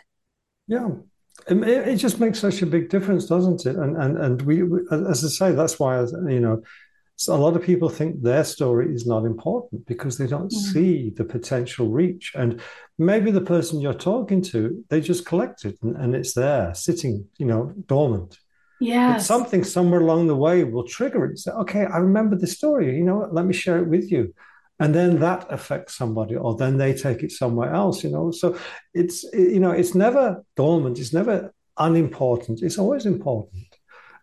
Yeah. 0.68 0.90
It, 1.48 1.64
it, 1.64 1.96
just 1.96 2.20
makes 2.20 2.40
such 2.40 2.62
a 2.62 2.66
big 2.66 2.90
difference, 2.90 3.26
doesn't 3.26 3.66
it? 3.66 3.78
And 3.78 3.96
and 3.96 4.18
and 4.18 4.42
we, 4.42 4.64
as 4.92 5.24
I 5.24 5.30
say, 5.30 5.52
that's 5.54 5.80
why 5.80 6.02
you 6.02 6.42
know 6.42 6.64
so 7.18 7.36
a 7.36 7.36
lot 7.36 7.56
of 7.56 7.64
people 7.64 7.90
think 7.90 8.22
their 8.22 8.44
story 8.44 8.94
is 8.94 9.08
not 9.08 9.26
important 9.26 9.88
because 9.88 10.20
they 10.20 10.28
don't 10.28 10.52
mm. 10.52 10.72
see 10.72 11.10
the 11.10 11.26
potential 11.26 11.88
reach. 11.90 12.32
And 12.36 12.62
maybe 13.00 13.32
the 13.32 13.42
person 13.42 13.82
you're 13.82 13.96
talking 13.96 14.44
to, 14.44 14.86
they 14.90 15.02
just 15.02 15.26
collect 15.26 15.66
it 15.66 15.80
and, 15.82 15.98
and 15.98 16.16
it's 16.16 16.34
there, 16.34 16.76
sitting, 16.76 17.26
you 17.40 17.48
know, 17.48 17.74
dormant. 17.88 18.38
Yeah. 18.80 19.14
But 19.14 19.24
something 19.24 19.64
somewhere 19.64 20.02
along 20.02 20.28
the 20.28 20.36
way 20.36 20.64
will 20.64 20.88
trigger 20.88 21.26
it. 21.26 21.40
Say, 21.40 21.50
okay, 21.52 21.86
I 21.86 21.98
remember 21.98 22.36
the 22.36 22.46
story. 22.46 22.96
You 22.96 23.04
know 23.04 23.18
what? 23.18 23.34
Let 23.34 23.48
me 23.48 23.54
share 23.54 23.80
it 23.80 23.88
with 23.88 24.12
you. 24.12 24.36
And 24.80 24.94
then 24.94 25.20
that 25.22 25.48
affects 25.50 25.96
somebody, 25.96 26.36
or 26.36 26.56
then 26.56 26.78
they 26.78 26.94
take 26.94 27.24
it 27.24 27.32
somewhere 27.32 27.74
else, 27.74 28.04
you 28.04 28.12
know. 28.12 28.30
So 28.30 28.60
it's 28.94 29.24
you 29.34 29.60
know, 29.60 29.72
it's 29.72 29.96
never 29.96 30.46
dormant, 30.56 31.00
it's 31.00 31.14
never 31.14 31.52
unimportant, 31.80 32.62
it's 32.62 32.78
always 32.78 33.08
important. 33.08 33.64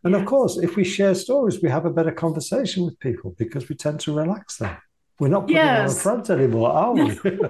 And 0.05 0.15
of 0.15 0.27
course, 0.27 0.59
if 0.59 0.77
we 0.77 0.85
share 0.85 1.15
stories, 1.15 1.63
we 1.63 1.71
have 1.71 1.87
a 1.87 1.91
better 1.91 2.13
conversation 2.13 2.85
with 2.85 3.01
people 3.01 3.35
because 3.39 3.69
we 3.69 3.75
tend 3.75 4.01
to 4.01 4.15
relax 4.15 4.59
them. 4.59 4.77
We're 5.19 5.29
not 5.29 5.43
putting 5.43 5.57
yes. 5.57 5.95
on 5.95 5.97
front 5.97 6.31
anymore, 6.31 6.71
are 6.71 6.93
we? 6.93 7.19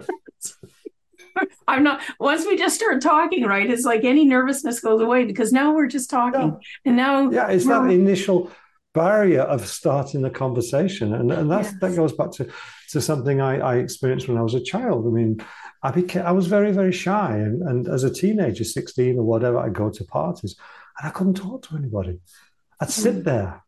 I'm 1.67 1.83
not. 1.83 2.01
Once 2.21 2.47
we 2.47 2.57
just 2.57 2.77
start 2.77 3.03
talking, 3.03 3.45
right? 3.45 3.69
It's 3.69 3.85
like 3.85 4.05
any 4.05 4.25
nervousness 4.25 4.81
goes 4.81 5.01
away 5.01 5.25
because 5.25 5.53
now 5.53 5.75
we're 5.75 5.89
just 5.89 6.11
talking, 6.11 6.51
yeah. 6.51 6.59
and 6.85 6.97
now 6.97 7.31
yeah, 7.31 7.49
it's 7.49 7.67
that 7.67 7.91
initial 7.91 8.53
barrier 8.93 9.43
of 9.43 9.67
starting 9.67 10.23
the 10.23 10.31
conversation, 10.31 11.15
and 11.15 11.33
and 11.33 11.51
that 11.51 11.65
yes. 11.65 11.75
that 11.81 11.97
goes 11.97 12.13
back 12.13 12.31
to 12.33 12.49
to 12.91 13.01
something 13.01 13.41
I, 13.41 13.59
I 13.59 13.77
experienced 13.77 14.29
when 14.29 14.39
I 14.39 14.43
was 14.43 14.55
a 14.55 14.63
child. 14.63 15.07
I 15.07 15.11
mean, 15.11 15.39
I 15.83 15.91
became 15.91 16.25
I 16.25 16.33
was 16.33 16.47
very 16.47 16.71
very 16.71 16.93
shy, 16.93 17.37
and, 17.37 17.63
and 17.63 17.89
as 17.89 18.05
a 18.05 18.13
teenager, 18.13 18.65
sixteen 18.65 19.19
or 19.19 19.25
whatever, 19.25 19.59
I 19.59 19.71
go 19.71 19.91
to 19.91 20.05
parties, 20.05 20.55
and 20.99 21.09
I 21.09 21.11
couldn't 21.11 21.35
talk 21.35 21.63
to 21.69 21.77
anybody. 21.77 22.21
I'd 22.81 22.90
sit 22.90 23.16
mm. 23.16 23.25
there 23.25 23.64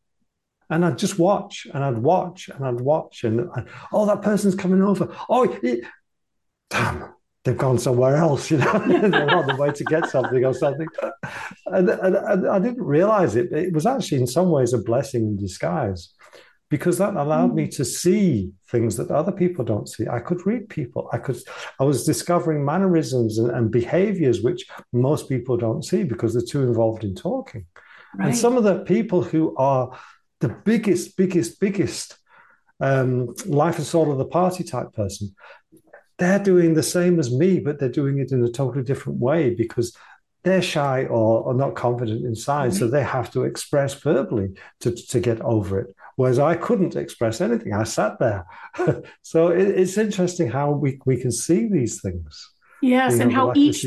and 0.71 0.85
I'd 0.85 0.99
just 0.99 1.19
watch 1.19 1.67
and 1.73 1.85
I'd 1.85 1.99
watch 1.99 2.49
and 2.49 2.65
I'd 2.65 2.81
watch 2.81 3.25
and 3.25 3.49
I'd, 3.55 3.67
oh, 3.93 4.07
that 4.07 4.23
person's 4.23 4.55
coming 4.55 4.83
over. 4.83 5.15
Oh, 5.29 5.45
it, 5.63 5.85
damn, 6.71 7.15
they've 7.45 7.57
gone 7.57 7.79
somewhere 7.79 8.17
else, 8.17 8.51
you 8.51 8.59
know, 8.59 8.79
they're 8.87 9.35
on 9.35 9.47
the 9.47 9.57
way 9.57 9.73
to 9.73 9.85
get 9.85 10.09
something 10.11 10.45
or 10.45 10.55
something. 10.55 10.89
And, 11.67 11.89
and, 11.89 12.17
and, 12.17 12.49
I 12.49 12.59
didn't 12.59 12.83
realize 12.83 13.37
it. 13.37 13.53
It 13.53 13.73
was 13.73 13.87
actually 13.87 14.19
in 14.19 14.27
some 14.27 14.51
ways 14.51 14.73
a 14.73 14.79
blessing 14.79 15.23
in 15.23 15.37
disguise 15.37 16.13
because 16.69 16.99
that 16.99 17.15
allowed 17.15 17.55
me 17.55 17.69
mm. 17.69 17.77
to 17.77 17.85
see 17.85 18.51
things 18.69 18.97
that 18.97 19.11
other 19.11 19.33
people 19.33 19.65
don't 19.65 19.89
see. 19.89 20.09
I 20.09 20.19
could 20.19 20.45
read 20.47 20.69
people. 20.69 21.09
I 21.13 21.19
could, 21.19 21.37
I 21.79 21.85
was 21.85 22.05
discovering 22.05 22.65
mannerisms 22.65 23.39
and, 23.39 23.51
and 23.53 23.71
behaviors 23.71 24.43
which 24.43 24.67
most 24.93 25.29
people 25.29 25.57
don't 25.57 25.85
see 25.85 26.03
because 26.03 26.33
they're 26.33 26.43
too 26.43 26.65
involved 26.65 27.05
in 27.05 27.15
talking. 27.15 27.67
Right. 28.17 28.29
And 28.29 28.37
some 28.37 28.57
of 28.57 28.65
the 28.65 28.81
people 28.81 29.23
who 29.23 29.55
are 29.57 29.99
the 30.41 30.49
biggest, 30.49 31.17
biggest, 31.17 31.61
biggest 31.61 32.17
um, 32.81 33.35
life 33.47 33.77
and 33.77 33.87
soul 33.87 34.11
of 34.11 34.19
the 34.19 34.25
party 34.25 34.65
type 34.65 34.93
person, 34.93 35.35
they're 36.19 36.39
doing 36.39 36.75
the 36.75 36.83
same 36.83 37.19
as 37.19 37.31
me, 37.31 37.61
but 37.61 37.79
they're 37.79 37.89
doing 37.89 38.19
it 38.19 38.33
in 38.33 38.43
a 38.43 38.51
totally 38.51 38.85
different 38.85 39.19
way 39.19 39.55
because 39.55 39.97
they're 40.45 40.63
shy 40.63 41.05
or, 41.05 41.43
or 41.43 41.55
not 41.55 41.75
confident 41.75 42.25
inside. 42.25 42.67
Right. 42.67 42.75
So 42.75 42.89
they 42.89 43.03
have 43.03 43.31
to 43.33 43.45
express 43.45 43.95
verbally 43.95 44.55
to, 44.81 44.93
to 44.93 45.21
get 45.21 45.41
over 45.41 45.81
it. 45.81 45.95
Whereas 46.15 46.39
I 46.39 46.57
couldn't 46.57 46.97
express 46.97 47.41
anything. 47.41 47.75
I 47.75 47.85
sat 47.85 48.19
there. 48.19 48.47
so 49.23 49.49
it, 49.49 49.69
it's 49.69 49.99
interesting 49.99 50.49
how 50.49 50.71
we, 50.71 50.99
we 51.05 51.21
can 51.21 51.33
see 51.33 51.69
these 51.69 52.01
things. 52.01 52.51
Yes, 52.83 53.19
and 53.19 53.33
how 53.33 53.53
each 53.57 53.85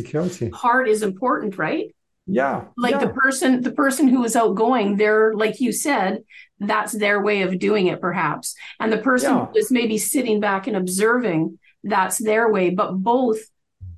part 0.51 0.87
is 0.87 1.03
important, 1.03 1.57
right? 1.57 1.95
Yeah 2.31 2.65
like 2.77 2.91
yeah. 2.91 2.99
the 2.99 3.09
person 3.09 3.61
the 3.61 3.71
person 3.71 4.07
who 4.07 4.23
is 4.23 4.35
outgoing 4.35 4.97
they're 4.97 5.33
like 5.33 5.59
you 5.59 5.71
said 5.71 6.23
that's 6.59 6.93
their 6.93 7.21
way 7.21 7.41
of 7.41 7.57
doing 7.57 7.87
it 7.87 7.99
perhaps 7.99 8.55
and 8.79 8.91
the 8.91 8.97
person 8.97 9.35
yeah. 9.35 9.45
who 9.45 9.57
is 9.57 9.71
maybe 9.71 9.97
sitting 9.97 10.39
back 10.39 10.67
and 10.67 10.77
observing 10.77 11.57
that's 11.83 12.17
their 12.19 12.51
way 12.51 12.69
but 12.69 12.91
both 12.91 13.39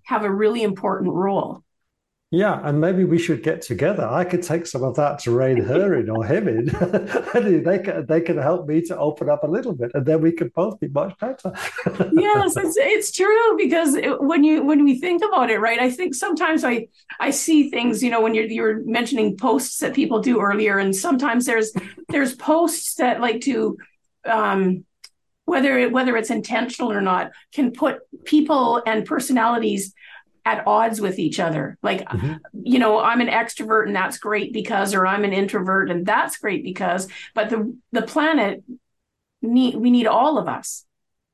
have 0.03 0.23
a 0.23 0.31
really 0.31 0.63
important 0.63 1.11
role 1.11 1.61
yeah, 2.33 2.61
and 2.63 2.79
maybe 2.79 3.03
we 3.03 3.19
should 3.19 3.43
get 3.43 3.61
together. 3.61 4.07
I 4.07 4.23
could 4.23 4.41
take 4.41 4.65
some 4.65 4.83
of 4.83 4.95
that 4.95 5.19
to 5.19 5.31
rein 5.31 5.57
her 5.57 5.99
in 5.99 6.09
or 6.09 6.25
him 6.25 6.47
in. 6.47 6.65
they 7.63 7.79
can 7.79 8.05
they 8.05 8.21
can 8.21 8.37
help 8.37 8.69
me 8.69 8.81
to 8.83 8.97
open 8.97 9.29
up 9.29 9.43
a 9.43 9.47
little 9.47 9.73
bit, 9.73 9.91
and 9.93 10.05
then 10.05 10.21
we 10.21 10.31
could 10.31 10.53
both 10.53 10.79
be 10.79 10.87
much 10.87 11.17
better. 11.19 11.51
yes, 12.13 12.55
it's 12.55 12.77
it's 12.77 13.11
true 13.11 13.57
because 13.57 13.95
it, 13.95 14.21
when 14.21 14.45
you 14.45 14.63
when 14.63 14.85
we 14.85 14.97
think 14.97 15.21
about 15.25 15.49
it, 15.49 15.59
right? 15.59 15.77
I 15.77 15.91
think 15.91 16.15
sometimes 16.15 16.63
I 16.63 16.87
I 17.19 17.31
see 17.31 17.69
things, 17.69 18.01
you 18.01 18.09
know, 18.09 18.21
when 18.21 18.33
you're 18.33 18.45
you're 18.45 18.81
mentioning 18.85 19.35
posts 19.35 19.79
that 19.79 19.93
people 19.93 20.21
do 20.21 20.39
earlier, 20.39 20.77
and 20.77 20.95
sometimes 20.95 21.45
there's 21.45 21.73
there's 22.07 22.33
posts 22.33 22.95
that 22.95 23.19
like 23.19 23.41
to 23.41 23.77
um 24.23 24.85
whether 25.43 25.77
it, 25.77 25.91
whether 25.91 26.15
it's 26.15 26.29
intentional 26.29 26.93
or 26.93 27.01
not 27.01 27.31
can 27.51 27.71
put 27.71 27.99
people 28.23 28.81
and 28.85 29.05
personalities 29.05 29.93
at 30.45 30.65
odds 30.67 30.99
with 30.99 31.19
each 31.19 31.39
other. 31.39 31.77
Like, 31.83 32.07
mm-hmm. 32.07 32.33
you 32.63 32.79
know, 32.79 32.99
I'm 32.99 33.21
an 33.21 33.27
extrovert 33.27 33.87
and 33.87 33.95
that's 33.95 34.17
great 34.17 34.53
because, 34.53 34.93
or 34.93 35.05
I'm 35.05 35.23
an 35.23 35.33
introvert 35.33 35.89
and 35.89 36.05
that's 36.05 36.37
great 36.37 36.63
because, 36.63 37.07
but 37.33 37.49
the 37.49 37.77
the 37.91 38.01
planet 38.01 38.63
need 39.41 39.75
we 39.75 39.91
need 39.91 40.07
all 40.07 40.37
of 40.37 40.47
us. 40.47 40.85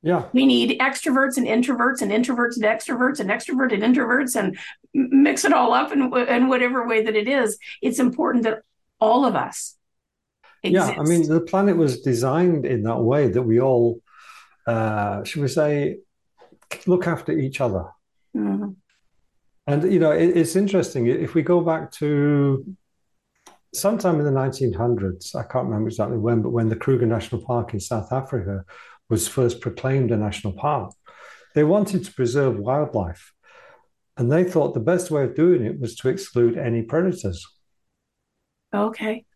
Yeah. 0.02 0.26
We 0.32 0.46
need 0.46 0.78
extroverts 0.78 1.38
and 1.38 1.46
introverts 1.46 2.02
and 2.02 2.12
introverts 2.12 2.54
and 2.54 2.64
extroverts 2.64 3.18
and 3.18 3.30
extroverted 3.30 3.82
introverts 3.82 4.36
and 4.36 4.56
mix 4.94 5.44
it 5.44 5.52
all 5.52 5.74
up 5.74 5.90
in, 5.90 6.14
in 6.28 6.48
whatever 6.48 6.86
way 6.86 7.02
that 7.02 7.16
it 7.16 7.26
is. 7.26 7.58
It's 7.82 7.98
important 7.98 8.44
that 8.44 8.60
all 9.00 9.24
of 9.24 9.34
us. 9.34 9.76
Exist. 10.62 10.92
Yeah. 10.94 11.00
I 11.00 11.04
mean, 11.04 11.28
the 11.28 11.40
planet 11.40 11.76
was 11.76 12.00
designed 12.00 12.64
in 12.64 12.82
that 12.84 13.00
way 13.00 13.28
that 13.28 13.42
we 13.42 13.60
all, 13.60 14.00
uh, 14.66 15.24
should 15.24 15.42
we 15.42 15.48
say, 15.48 15.98
look 16.86 17.06
after 17.06 17.32
each 17.32 17.60
other. 17.60 17.86
Mm-hmm. 18.36 18.70
And 19.68 19.92
you 19.92 19.98
know, 19.98 20.12
it, 20.12 20.34
it's 20.34 20.56
interesting 20.56 21.06
if 21.06 21.34
we 21.34 21.42
go 21.42 21.60
back 21.60 21.92
to 21.92 22.64
sometime 23.74 24.18
in 24.18 24.24
the 24.24 24.40
1900s. 24.40 25.34
I 25.34 25.42
can't 25.42 25.66
remember 25.66 25.88
exactly 25.88 26.16
when, 26.16 26.40
but 26.40 26.50
when 26.50 26.70
the 26.70 26.76
Kruger 26.76 27.06
National 27.06 27.44
Park 27.44 27.74
in 27.74 27.80
South 27.80 28.10
Africa 28.10 28.64
was 29.10 29.28
first 29.28 29.60
proclaimed 29.60 30.10
a 30.10 30.16
national 30.16 30.54
park, 30.54 30.92
they 31.54 31.64
wanted 31.64 32.02
to 32.06 32.12
preserve 32.14 32.58
wildlife, 32.58 33.34
and 34.16 34.32
they 34.32 34.42
thought 34.42 34.72
the 34.72 34.80
best 34.80 35.10
way 35.10 35.22
of 35.24 35.36
doing 35.36 35.62
it 35.62 35.78
was 35.78 35.94
to 35.96 36.08
exclude 36.08 36.56
any 36.56 36.80
predators. 36.80 37.46
Okay. 38.74 39.26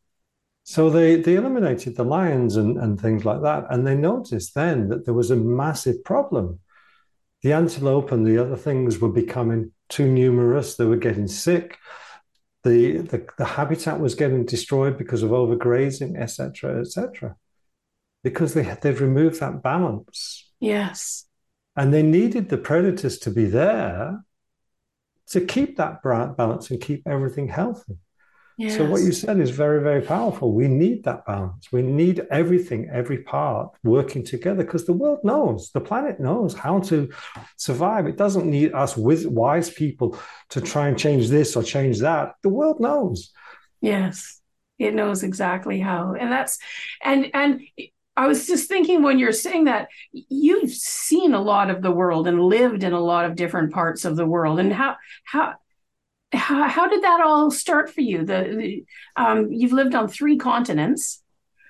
So 0.65 0.89
they, 0.89 1.17
they 1.17 1.37
eliminated 1.37 1.97
the 1.97 2.05
lions 2.05 2.57
and, 2.57 2.79
and 2.79 2.99
things 2.99 3.27
like 3.27 3.43
that. 3.43 3.67
And 3.69 3.87
they 3.87 3.97
noticed 3.97 4.55
then 4.55 4.89
that 4.89 5.05
there 5.05 5.15
was 5.15 5.31
a 5.31 5.37
massive 5.37 6.05
problem. 6.05 6.61
The 7.43 7.53
antelope 7.53 8.13
and 8.13 8.27
the 8.27 8.39
other 8.39 8.57
things 8.57 8.99
were 8.99 9.11
becoming 9.11 9.73
too 9.93 10.09
numerous. 10.09 10.77
They 10.77 10.85
were 10.85 10.97
getting 10.97 11.29
sick. 11.29 11.79
The, 12.65 12.99
the, 12.99 13.27
the 13.39 13.45
habitat 13.45 14.01
was 14.01 14.15
getting 14.15 14.45
destroyed 14.45 14.97
because 14.97 15.23
of 15.23 15.31
overgrazing, 15.31 16.21
etc., 16.21 16.81
etc. 16.81 17.37
Because 18.23 18.55
they 18.55 18.63
they've 18.81 19.01
removed 19.01 19.41
that 19.41 19.63
balance. 19.63 20.51
Yes. 20.61 21.27
And 21.75 21.93
they 21.93 22.03
needed 22.03 22.49
the 22.49 22.59
predators 22.59 23.19
to 23.21 23.31
be 23.31 23.47
there 23.47 24.25
to 25.29 25.41
keep 25.41 25.77
that 25.79 26.03
balance 26.03 26.71
and 26.71 26.81
keep 26.81 27.03
everything 27.07 27.49
healthy. 27.49 27.97
Yes. 28.63 28.77
So 28.77 28.85
what 28.85 29.03
you 29.03 29.11
said 29.11 29.41
is 29.41 29.51
very, 29.51 29.83
very 29.83 30.03
powerful. 30.03 30.53
We 30.53 30.69
need 30.69 31.03
that 31.03 31.27
balance. 31.27 31.73
We 31.73 31.83
need 31.83 32.25
everything, 32.31 32.89
every 32.93 33.19
part 33.25 33.73
working 33.83 34.23
together 34.23 34.63
because 34.63 34.87
the 34.87 34.93
world 34.93 35.19
knows, 35.25 35.73
the 35.73 35.81
planet 35.81 36.21
knows 36.21 36.55
how 36.55 36.79
to 36.83 37.11
survive. 37.57 38.07
It 38.07 38.17
doesn't 38.17 38.47
need 38.49 38.73
us 38.73 38.97
with 38.97 39.27
wise 39.27 39.69
people 39.69 40.17
to 40.51 40.61
try 40.61 40.87
and 40.87 40.97
change 40.97 41.29
this 41.29 41.57
or 41.57 41.65
change 41.65 41.99
that. 42.03 42.35
The 42.45 42.51
world 42.51 42.79
knows. 42.79 43.33
Yes, 43.81 44.41
it 44.79 44.95
knows 44.95 45.25
exactly 45.25 45.81
how, 45.81 46.15
and 46.15 46.31
that's 46.31 46.61
and 47.03 47.33
and. 47.35 47.63
I 48.15 48.27
was 48.27 48.47
just 48.47 48.69
thinking 48.69 49.03
when 49.03 49.19
you're 49.19 49.33
saying 49.33 49.65
that 49.65 49.89
you've 50.13 50.71
seen 50.71 51.33
a 51.33 51.41
lot 51.41 51.71
of 51.71 51.81
the 51.81 51.91
world 51.91 52.29
and 52.29 52.43
lived 52.43 52.85
in 52.85 52.93
a 52.93 53.01
lot 53.01 53.25
of 53.25 53.37
different 53.37 53.73
parts 53.73 54.05
of 54.05 54.17
the 54.17 54.27
world 54.27 54.61
and 54.61 54.71
how 54.71 54.97
how 55.25 55.55
how, 56.33 56.69
how 56.69 56.89
did 56.89 57.03
that 57.03 57.21
all 57.21 57.51
start 57.51 57.91
for 57.91 58.01
you? 58.01 58.25
The, 58.25 58.55
the 58.57 58.85
um, 59.17 59.53
you've 59.53 59.73
lived 59.73 59.95
on 59.95 60.09
three 60.09 60.39
continents. 60.39 61.23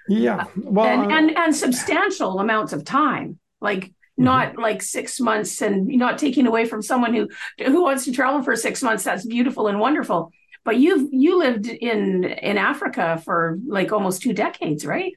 Yeah, 0.09 0.47
well, 0.57 0.87
and, 0.87 1.12
and, 1.12 1.37
and 1.37 1.54
substantial 1.54 2.40
amounts 2.40 2.73
of 2.73 2.85
time, 2.85 3.38
like 3.61 3.85
mm-hmm. 3.85 4.25
not 4.25 4.59
like 4.59 4.83
six 4.83 5.21
months, 5.21 5.62
and 5.62 5.87
not 5.87 6.19
taking 6.19 6.47
away 6.47 6.64
from 6.64 6.83
someone 6.83 7.14
who 7.14 7.28
who 7.64 7.83
wants 7.83 8.04
to 8.07 8.12
travel 8.12 8.42
for 8.42 8.57
six 8.57 8.83
months. 8.83 9.04
That's 9.04 9.25
beautiful 9.25 9.69
and 9.69 9.78
wonderful. 9.78 10.33
But 10.64 10.78
you've 10.78 11.09
you 11.12 11.38
lived 11.38 11.66
in 11.66 12.25
in 12.25 12.59
Africa 12.59 13.21
for 13.25 13.59
like 13.66 13.92
almost 13.92 14.23
two 14.23 14.33
decades, 14.33 14.85
right? 14.85 15.12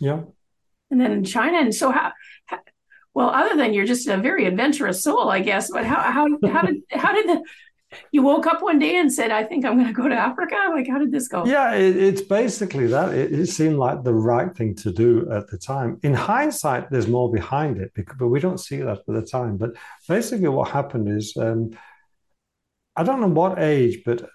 Yeah. 0.00 0.22
And 0.90 1.00
then 1.00 1.12
in 1.12 1.24
China, 1.24 1.58
and 1.58 1.74
so 1.74 1.90
how, 1.90 2.12
how 2.46 2.60
well, 3.12 3.30
other 3.30 3.56
than 3.56 3.72
you're 3.72 3.86
just 3.86 4.06
a 4.08 4.18
very 4.18 4.44
adventurous 4.46 5.02
soul, 5.02 5.28
I 5.30 5.40
guess. 5.40 5.70
But 5.70 5.84
how 5.84 6.00
how 6.00 6.28
how 6.48 6.62
did 6.62 6.76
how 6.90 7.12
did 7.14 7.28
the 7.28 7.42
you 8.12 8.22
woke 8.22 8.46
up 8.46 8.62
one 8.62 8.78
day 8.78 8.96
and 8.96 9.12
said, 9.12 9.30
I 9.30 9.44
think 9.44 9.64
I'm 9.64 9.74
going 9.74 9.86
to 9.86 9.92
go 9.92 10.08
to 10.08 10.14
Africa? 10.14 10.56
Like, 10.72 10.88
how 10.88 10.98
did 10.98 11.12
this 11.12 11.28
go? 11.28 11.44
Yeah, 11.44 11.74
it, 11.74 11.96
it's 11.96 12.22
basically 12.22 12.86
that. 12.88 13.14
It, 13.14 13.32
it, 13.32 13.46
seemed 13.46 13.76
like 13.76 14.04
the 14.04 14.14
right 14.14 14.54
thing 14.56 14.74
to 14.76 14.92
do 14.92 15.30
at 15.30 15.48
the 15.48 15.58
time. 15.58 15.98
In 16.02 16.14
hindsight, 16.14 16.90
there's 16.90 17.08
more 17.08 17.30
behind 17.30 17.78
it, 17.78 17.92
because, 17.94 18.16
but 18.18 18.28
we 18.28 18.40
don't 18.40 18.58
see 18.58 18.78
that 18.78 18.98
at 18.98 19.06
the 19.06 19.22
time. 19.22 19.56
But 19.56 19.70
basically, 20.08 20.48
what 20.48 20.70
happened 20.70 21.08
is 21.08 21.36
um, 21.36 21.70
I 22.96 23.02
don't 23.02 23.20
know 23.20 23.28
what 23.28 23.58
age, 23.58 24.02
but 24.04 24.28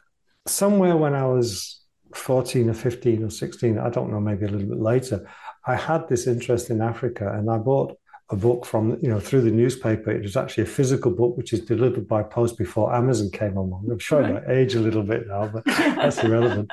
somewhere 0.48 0.96
when 0.96 1.16
I 1.16 1.26
was 1.26 1.82
14 2.14 2.70
or 2.70 2.74
15 2.74 3.24
or 3.24 3.30
16, 3.30 3.78
I 3.78 3.90
don't 3.90 4.12
know, 4.12 4.20
maybe 4.20 4.46
a 4.46 4.50
little 4.50 4.68
bit 4.68 4.80
later, 4.80 5.28
I 5.66 5.76
had 5.76 6.08
this 6.08 6.28
interest 6.28 6.70
in 6.70 6.82
Africa 6.82 7.32
and 7.34 7.50
I 7.50 7.58
bought 7.58 7.98
a 8.32 8.36
book 8.36 8.66
from 8.66 8.98
you 9.02 9.10
know 9.10 9.20
through 9.20 9.42
the 9.42 9.52
newspaper. 9.52 10.10
It 10.10 10.24
was 10.24 10.38
actually 10.38 10.64
a 10.64 10.68
physical 10.68 11.12
book 11.12 11.38
which 11.38 11.54
is 11.54 11.62
delivered 11.62 12.08
by 12.08 12.24
post 12.24 12.58
before 12.58 12.96
Amazon 12.96 13.30
came 13.32 13.58
along. 13.58 13.88
I'm 13.92 14.00
showing 14.00 14.34
right. 14.34 14.48
my 14.48 14.54
age 14.54 14.76
a 14.76 14.80
little 14.80 15.04
bit 15.04 15.28
now, 15.28 15.48
but 15.48 15.66
that's 15.66 16.24
irrelevant. 16.24 16.72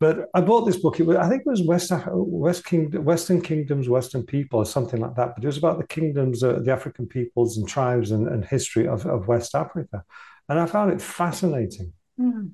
But 0.00 0.28
I 0.32 0.40
bought 0.40 0.64
this 0.64 0.76
book. 0.76 1.00
It 1.00 1.06
was, 1.06 1.16
I 1.16 1.28
think 1.28 1.42
it 1.44 1.50
was 1.50 1.62
West 1.62 1.92
West 2.06 2.64
King, 2.64 2.92
Western 3.04 3.40
Kingdoms, 3.40 3.88
Western 3.88 4.22
People, 4.22 4.60
or 4.60 4.64
something 4.64 5.00
like 5.00 5.16
that. 5.16 5.34
But 5.34 5.42
it 5.42 5.48
was 5.48 5.58
about 5.58 5.78
the 5.78 5.86
kingdoms, 5.86 6.44
uh, 6.44 6.60
the 6.60 6.72
African 6.72 7.06
peoples 7.06 7.58
and 7.58 7.68
tribes 7.68 8.12
and, 8.12 8.28
and 8.28 8.44
history 8.44 8.86
of, 8.86 9.04
of 9.06 9.26
West 9.26 9.56
Africa, 9.56 10.04
and 10.48 10.60
I 10.60 10.66
found 10.66 10.92
it 10.92 11.02
fascinating. 11.02 11.92
Mm. 12.20 12.52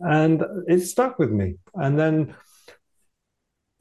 And 0.00 0.44
it 0.66 0.80
stuck 0.80 1.20
with 1.20 1.30
me. 1.30 1.54
And 1.74 1.96
then 1.98 2.34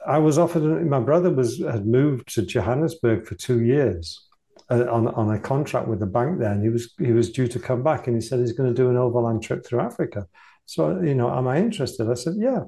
I 0.06 0.18
was 0.20 0.38
offered. 0.38 0.64
My 0.88 1.00
brother 1.00 1.32
was 1.32 1.60
had 1.60 1.86
moved 1.86 2.34
to 2.36 2.42
Johannesburg 2.42 3.26
for 3.26 3.36
two 3.36 3.64
years 3.64 4.28
uh, 4.70 4.86
on 4.92 5.08
on 5.08 5.32
a 5.32 5.40
contract 5.40 5.88
with 5.88 6.00
the 6.00 6.06
bank 6.06 6.40
there, 6.40 6.52
and 6.52 6.64
he 6.64 6.70
was 6.70 6.94
he 7.00 7.12
was 7.12 7.32
due 7.32 7.48
to 7.48 7.60
come 7.60 7.84
back, 7.84 8.08
and 8.08 8.16
he 8.16 8.22
said 8.22 8.40
he's 8.40 8.54
going 8.54 8.74
to 8.74 8.76
do 8.76 8.90
an 8.90 8.98
overland 8.98 9.44
trip 9.44 9.66
through 9.66 9.82
Africa. 9.82 10.28
So 10.66 11.02
you 11.02 11.16
know, 11.16 11.34
am 11.36 11.48
I 11.48 11.58
interested? 11.60 12.10
I 12.10 12.16
said, 12.16 12.36
yeah. 12.38 12.62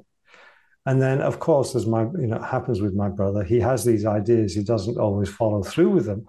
And 0.88 1.02
then, 1.02 1.20
of 1.22 1.40
course, 1.40 1.76
as 1.76 1.88
my 1.88 2.04
you 2.04 2.28
know 2.28 2.40
happens 2.40 2.82
with 2.82 2.94
my 2.94 3.10
brother, 3.10 3.44
he 3.44 3.60
has 3.60 3.84
these 3.84 4.06
ideas. 4.06 4.54
He 4.54 4.64
doesn't 4.64 4.98
always 4.98 5.30
follow 5.30 5.64
through 5.64 5.90
with 5.90 6.06
them. 6.06 6.26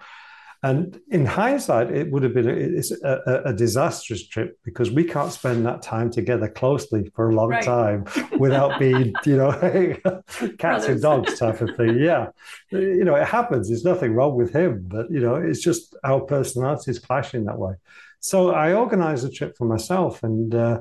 And 0.63 1.01
in 1.11 1.27
hindsight, 1.27 1.91
it 1.91 2.11
would 2.11 2.23
have 2.23 2.35
been 2.35 2.49
a, 2.49 3.09
a, 3.09 3.43
a, 3.51 3.53
disastrous 3.53 4.27
trip 4.27 4.59
because 4.65 4.91
we 4.91 5.05
can't 5.05 5.31
spend 5.31 5.67
that 5.67 5.83
time 5.83 6.11
together 6.11 6.49
closely 6.49 7.11
for 7.15 7.31
a 7.31 7.35
long 7.35 7.51
right. 7.51 7.63
time 7.63 8.07
without 8.39 8.79
being, 8.79 9.15
you 9.25 9.37
know, 9.37 9.53
cats 10.59 10.87
and 10.87 11.01
dogs 11.01 11.39
type 11.39 11.61
of 11.61 11.77
thing. 11.77 11.99
Yeah. 11.99 12.31
You 12.71 13.05
know, 13.05 13.15
it 13.15 13.29
happens. 13.29 13.69
There's 13.69 13.85
nothing 13.85 14.15
wrong 14.15 14.35
with 14.35 14.53
him, 14.53 14.85
but, 14.89 15.11
you 15.11 15.21
know, 15.21 15.37
it's 15.37 15.61
just 15.61 15.95
our 16.03 16.21
personalities 16.21 16.99
clashing 16.99 17.45
that 17.45 17.59
way. 17.59 17.75
So 18.21 18.51
I 18.51 18.73
organized 18.73 19.25
a 19.25 19.31
trip 19.31 19.57
for 19.57 19.67
myself. 19.67 20.23
And 20.23 20.55
uh, 20.55 20.81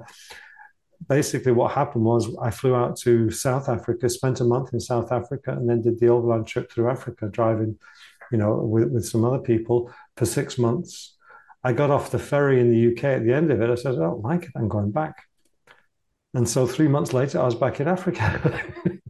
basically, 1.08 1.51
what 1.51 1.74
happened 1.74 2.05
was 2.05 2.36
I 2.41 2.50
flew 2.50 2.75
out 2.75 2.98
to 3.00 3.29
South 3.29 3.70
Africa, 3.70 4.10
spent 4.10 4.39
a 4.39 4.46
month 4.46 4.74
in 4.74 4.79
South 4.79 5.12
Africa, 5.12 5.51
and 5.51 5.70
then 5.70 5.82
did 5.82 6.00
the 6.00 6.08
overland 6.08 6.48
trip 6.48 6.72
through 6.72 6.89
Africa, 6.89 7.29
driving 7.29 7.77
you 8.36 8.39
know, 8.42 8.56
with, 8.58 8.92
with 8.92 9.06
some 9.06 9.24
other 9.24 9.39
people 9.39 9.89
for 10.18 10.25
six 10.25 10.58
months. 10.58 11.15
I 11.63 11.71
got 11.71 11.89
off 11.89 12.12
the 12.12 12.19
ferry 12.19 12.60
in 12.60 12.69
the 12.69 12.91
UK 12.91 13.04
at 13.06 13.24
the 13.24 13.34
end 13.34 13.50
of 13.50 13.62
it. 13.62 13.69
I 13.69 13.76
said, 13.76 13.93
I 13.93 14.00
don't 14.00 14.21
like 14.21 14.43
it. 14.43 14.52
I'm 14.58 14.67
going 14.67 14.91
back. 14.91 15.24
And 16.34 16.48
so 16.48 16.67
three 16.67 16.89
months 16.89 17.13
later, 17.13 17.39
I 17.39 17.45
was 17.45 17.56
back 17.56 17.80
in 17.80 17.88
Africa. 17.88 18.62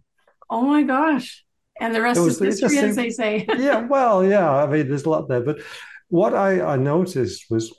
oh 0.52 0.62
my 0.62 0.84
gosh. 0.84 1.44
And 1.82 1.94
the 1.96 2.04
rest 2.04 2.22
was, 2.22 2.40
is 2.40 2.62
history, 2.62 2.78
as 2.78 2.96
they 2.96 3.10
say. 3.10 3.48
yeah, 3.58 3.80
well, 3.80 4.24
yeah. 4.24 4.48
I 4.48 4.68
mean, 4.68 4.88
there's 4.88 5.06
a 5.06 5.10
lot 5.10 5.28
there. 5.28 5.42
But 5.42 5.58
what 6.10 6.36
I, 6.36 6.62
I 6.62 6.76
noticed 6.76 7.46
was 7.50 7.74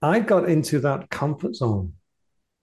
I 0.00 0.20
got 0.20 0.48
into 0.48 0.78
that 0.78 1.10
comfort 1.10 1.56
zone, 1.56 1.94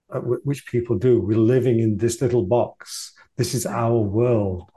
uh, 0.10 0.20
which 0.22 0.66
people 0.68 0.98
do. 0.98 1.20
We're 1.20 1.38
living 1.38 1.82
in 1.82 1.98
this 1.98 2.22
little 2.22 2.46
box. 2.46 3.12
This 3.36 3.54
is 3.54 3.66
our 3.66 3.98
world. 3.98 4.71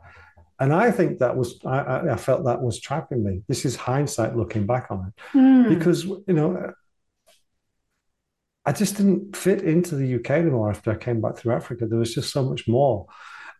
And 0.60 0.72
I 0.72 0.90
think 0.90 1.18
that 1.18 1.36
was, 1.36 1.58
I, 1.64 2.10
I, 2.12 2.16
felt 2.16 2.44
that 2.44 2.62
was 2.62 2.80
trapping 2.80 3.24
me. 3.24 3.42
This 3.48 3.64
is 3.64 3.74
hindsight 3.74 4.36
looking 4.36 4.66
back 4.66 4.86
on 4.90 5.08
it. 5.08 5.36
Mm. 5.36 5.68
Because, 5.68 6.04
you 6.04 6.22
know, 6.28 6.72
I 8.64 8.72
just 8.72 8.96
didn't 8.96 9.36
fit 9.36 9.62
into 9.62 9.96
the 9.96 10.14
UK 10.14 10.30
anymore 10.30 10.70
after 10.70 10.92
I 10.92 10.96
came 10.96 11.20
back 11.20 11.36
through 11.36 11.54
Africa. 11.54 11.86
There 11.86 11.98
was 11.98 12.14
just 12.14 12.32
so 12.32 12.44
much 12.44 12.68
more. 12.68 13.06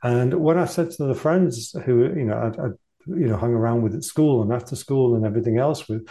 And 0.02 0.34
when 0.34 0.56
I 0.56 0.66
said 0.66 0.90
to 0.92 1.04
the 1.04 1.14
friends 1.14 1.74
who, 1.84 2.04
you 2.04 2.24
know, 2.26 2.34
I, 2.34 2.62
I 2.62 2.68
you 3.06 3.26
know, 3.26 3.36
hung 3.36 3.52
around 3.52 3.82
with 3.82 3.94
at 3.94 4.04
school 4.04 4.42
and 4.42 4.52
after 4.52 4.76
school 4.76 5.16
and 5.16 5.26
everything 5.26 5.58
else 5.58 5.88
with, 5.88 6.08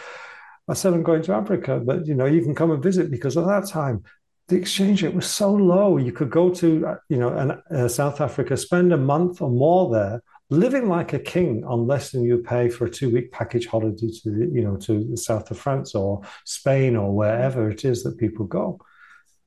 I 0.68 0.74
said, 0.74 0.94
I'm 0.94 1.02
going 1.02 1.22
to 1.22 1.34
Africa, 1.34 1.80
but, 1.84 2.06
you 2.06 2.14
know, 2.14 2.24
you 2.26 2.42
can 2.42 2.54
come 2.54 2.70
and 2.70 2.82
visit 2.82 3.10
because 3.10 3.36
at 3.36 3.46
that 3.46 3.66
time, 3.68 4.04
the 4.48 4.56
exchange 4.56 5.02
rate 5.02 5.14
was 5.14 5.26
so 5.26 5.52
low. 5.52 5.96
You 5.96 6.12
could 6.12 6.30
go 6.30 6.50
to, 6.50 6.96
you 7.08 7.16
know, 7.16 7.28
an, 7.28 7.62
uh, 7.74 7.88
South 7.88 8.20
Africa, 8.20 8.56
spend 8.56 8.92
a 8.92 8.96
month 8.96 9.40
or 9.42 9.50
more 9.50 9.90
there, 9.90 10.22
living 10.58 10.88
like 10.88 11.12
a 11.12 11.18
king 11.18 11.64
on 11.64 11.86
less 11.86 12.10
than 12.10 12.22
you 12.22 12.38
pay 12.38 12.68
for 12.68 12.86
a 12.86 12.90
two-week 12.90 13.32
package 13.32 13.66
holiday 13.66 14.08
to 14.22 14.50
you 14.52 14.62
know 14.62 14.76
to 14.76 15.04
the 15.04 15.16
south 15.16 15.50
of 15.50 15.58
France 15.58 15.94
or 15.94 16.22
Spain 16.44 16.96
or 16.96 17.14
wherever 17.14 17.70
it 17.70 17.84
is 17.84 18.02
that 18.02 18.18
people 18.18 18.46
go, 18.46 18.78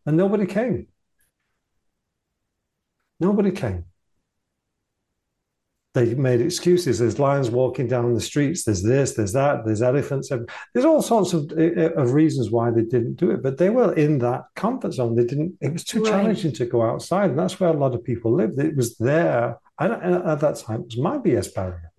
and 0.06 0.18
nobody 0.18 0.46
came. 0.46 0.88
Nobody 3.20 3.52
came. 3.52 3.86
They 5.94 6.14
made 6.14 6.42
excuses. 6.42 7.00
There's 7.00 7.18
lions 7.18 7.50
walking 7.50 7.88
down 7.88 8.14
the 8.14 8.22
streets. 8.22 8.64
There's 8.64 8.84
this. 8.84 9.14
There's 9.16 9.34
that. 9.34 9.66
There's 9.66 9.82
elephants. 9.82 10.30
There's 10.30 10.86
all 10.86 11.02
sorts 11.02 11.34
of, 11.34 11.52
of 11.52 12.14
reasons 12.14 12.52
why 12.52 12.70
they 12.70 12.84
didn't 12.84 13.16
do 13.16 13.32
it. 13.32 13.42
But 13.42 13.58
they 13.58 13.72
were 13.72 13.96
in 13.96 14.20
that 14.20 14.44
comfort 14.56 14.94
zone. 14.94 15.16
They 15.16 15.26
didn't. 15.26 15.58
It 15.60 15.74
was 15.74 15.84
too 15.84 16.04
right. 16.04 16.12
challenging 16.12 16.52
to 16.54 16.68
go 16.68 16.84
outside, 16.84 17.32
and 17.32 17.40
that's 17.40 17.60
where 17.60 17.72
a 17.72 17.74
lot 17.74 17.96
of 17.96 18.04
people 18.04 18.32
lived. 18.32 18.60
It 18.60 18.76
was 18.76 18.96
there 18.98 19.58
and 19.80 20.16
at 20.16 20.40
that 20.40 20.58
time, 20.58 20.82
it 20.82 20.86
was 20.88 20.98
my 20.98 21.18
BS 21.18 21.54
barrier. 21.54 21.92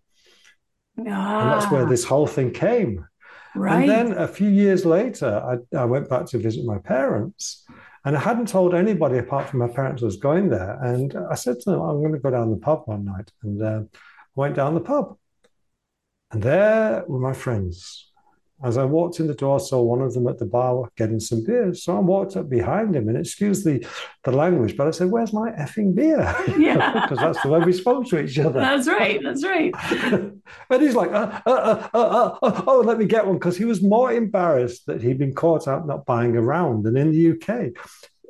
Ah. 1.07 1.43
And 1.43 1.51
that's 1.53 1.71
where 1.71 1.85
ah. 1.85 1.89
this 1.89 2.05
whole 2.05 2.27
thing 2.27 2.51
came. 2.51 3.07
Right. 3.55 3.81
And 3.81 3.91
then 3.91 4.19
a 4.19 4.29
few 4.29 4.49
years 4.49 4.85
later, 4.85 5.61
I, 5.73 5.77
I, 5.77 5.85
went 5.85 6.09
back 6.09 6.27
to 6.27 6.39
visit 6.39 6.65
my 6.65 6.79
parents. 6.79 7.65
And 8.05 8.17
I 8.17 8.21
hadn't 8.21 8.49
told 8.49 8.75
anybody 8.75 9.19
apart 9.19 9.49
from 9.49 9.61
my 9.61 9.69
parents 9.69 10.03
I 10.03 10.07
was 10.07 10.17
going 10.17 10.49
there. 10.49 10.79
And 10.83 11.15
I 11.31 11.35
said 11.35 11.59
to 11.61 11.71
them, 11.71 11.81
I'm 11.81 12.01
going 12.01 12.13
to 12.13 12.19
go 12.19 12.31
down 12.31 12.51
the 12.51 12.57
pub 12.57 12.83
one 12.87 13.05
night. 13.05 13.31
And 13.43 13.63
uh, 13.63 13.83
I 13.93 13.99
went 14.35 14.55
down 14.55 14.75
the 14.75 14.81
pub. 14.81 15.17
And 16.31 16.43
there 16.43 17.05
were 17.09 17.19
my 17.19 17.33
friends. 17.33 18.08
As 18.65 18.77
I 18.77 18.85
walked 18.85 19.21
in 19.21 19.29
the 19.29 19.35
door, 19.35 19.57
I 19.57 19.63
saw 19.63 19.81
one 19.81 20.03
of 20.03 20.15
them 20.15 20.27
at 20.27 20.39
the 20.39 20.45
bar 20.45 20.91
getting 20.97 21.21
some 21.21 21.45
beer. 21.45 21.73
So 21.75 21.97
I 21.97 22.01
walked 22.01 22.37
up 22.37 22.49
behind 22.49 22.97
him 22.97 23.09
and 23.09 23.17
excuse 23.17 23.63
the, 23.63 23.87
the 24.25 24.33
language, 24.33 24.77
but 24.77 24.89
I 24.89 24.91
said, 24.91 25.11
Where's 25.11 25.33
my 25.33 25.51
effing 25.53 25.95
beer? 25.95 26.35
Yeah. 26.59 27.03
Because 27.09 27.19
that's 27.19 27.43
the 27.43 27.49
way 27.49 27.61
we 27.61 27.73
spoke 27.73 28.07
to 28.09 28.21
each 28.21 28.39
other. 28.39 28.61
That's 28.61 28.89
right. 28.89 29.21
That's 29.23 29.45
right. 29.45 29.73
and 30.71 30.83
he's 30.83 30.95
like, 30.95 31.13
uh, 31.13 31.41
uh, 31.47 31.89
uh, 31.95 32.39
uh, 32.43 32.63
Oh, 32.67 32.83
let 32.85 32.99
me 32.99 33.07
get 33.07 33.27
one. 33.27 33.37
Because 33.37 33.57
he 33.57 33.65
was 33.65 33.83
more 33.83 34.13
embarrassed 34.13 34.87
that 34.87 35.01
he'd 35.03 35.19
been 35.19 35.35
caught 35.35 35.69
out 35.69 35.87
not 35.87 36.05
buying 36.05 36.37
around 36.37 36.85
than 36.85 36.97
in 36.97 37.13
the 37.13 37.31
UK 37.33 37.73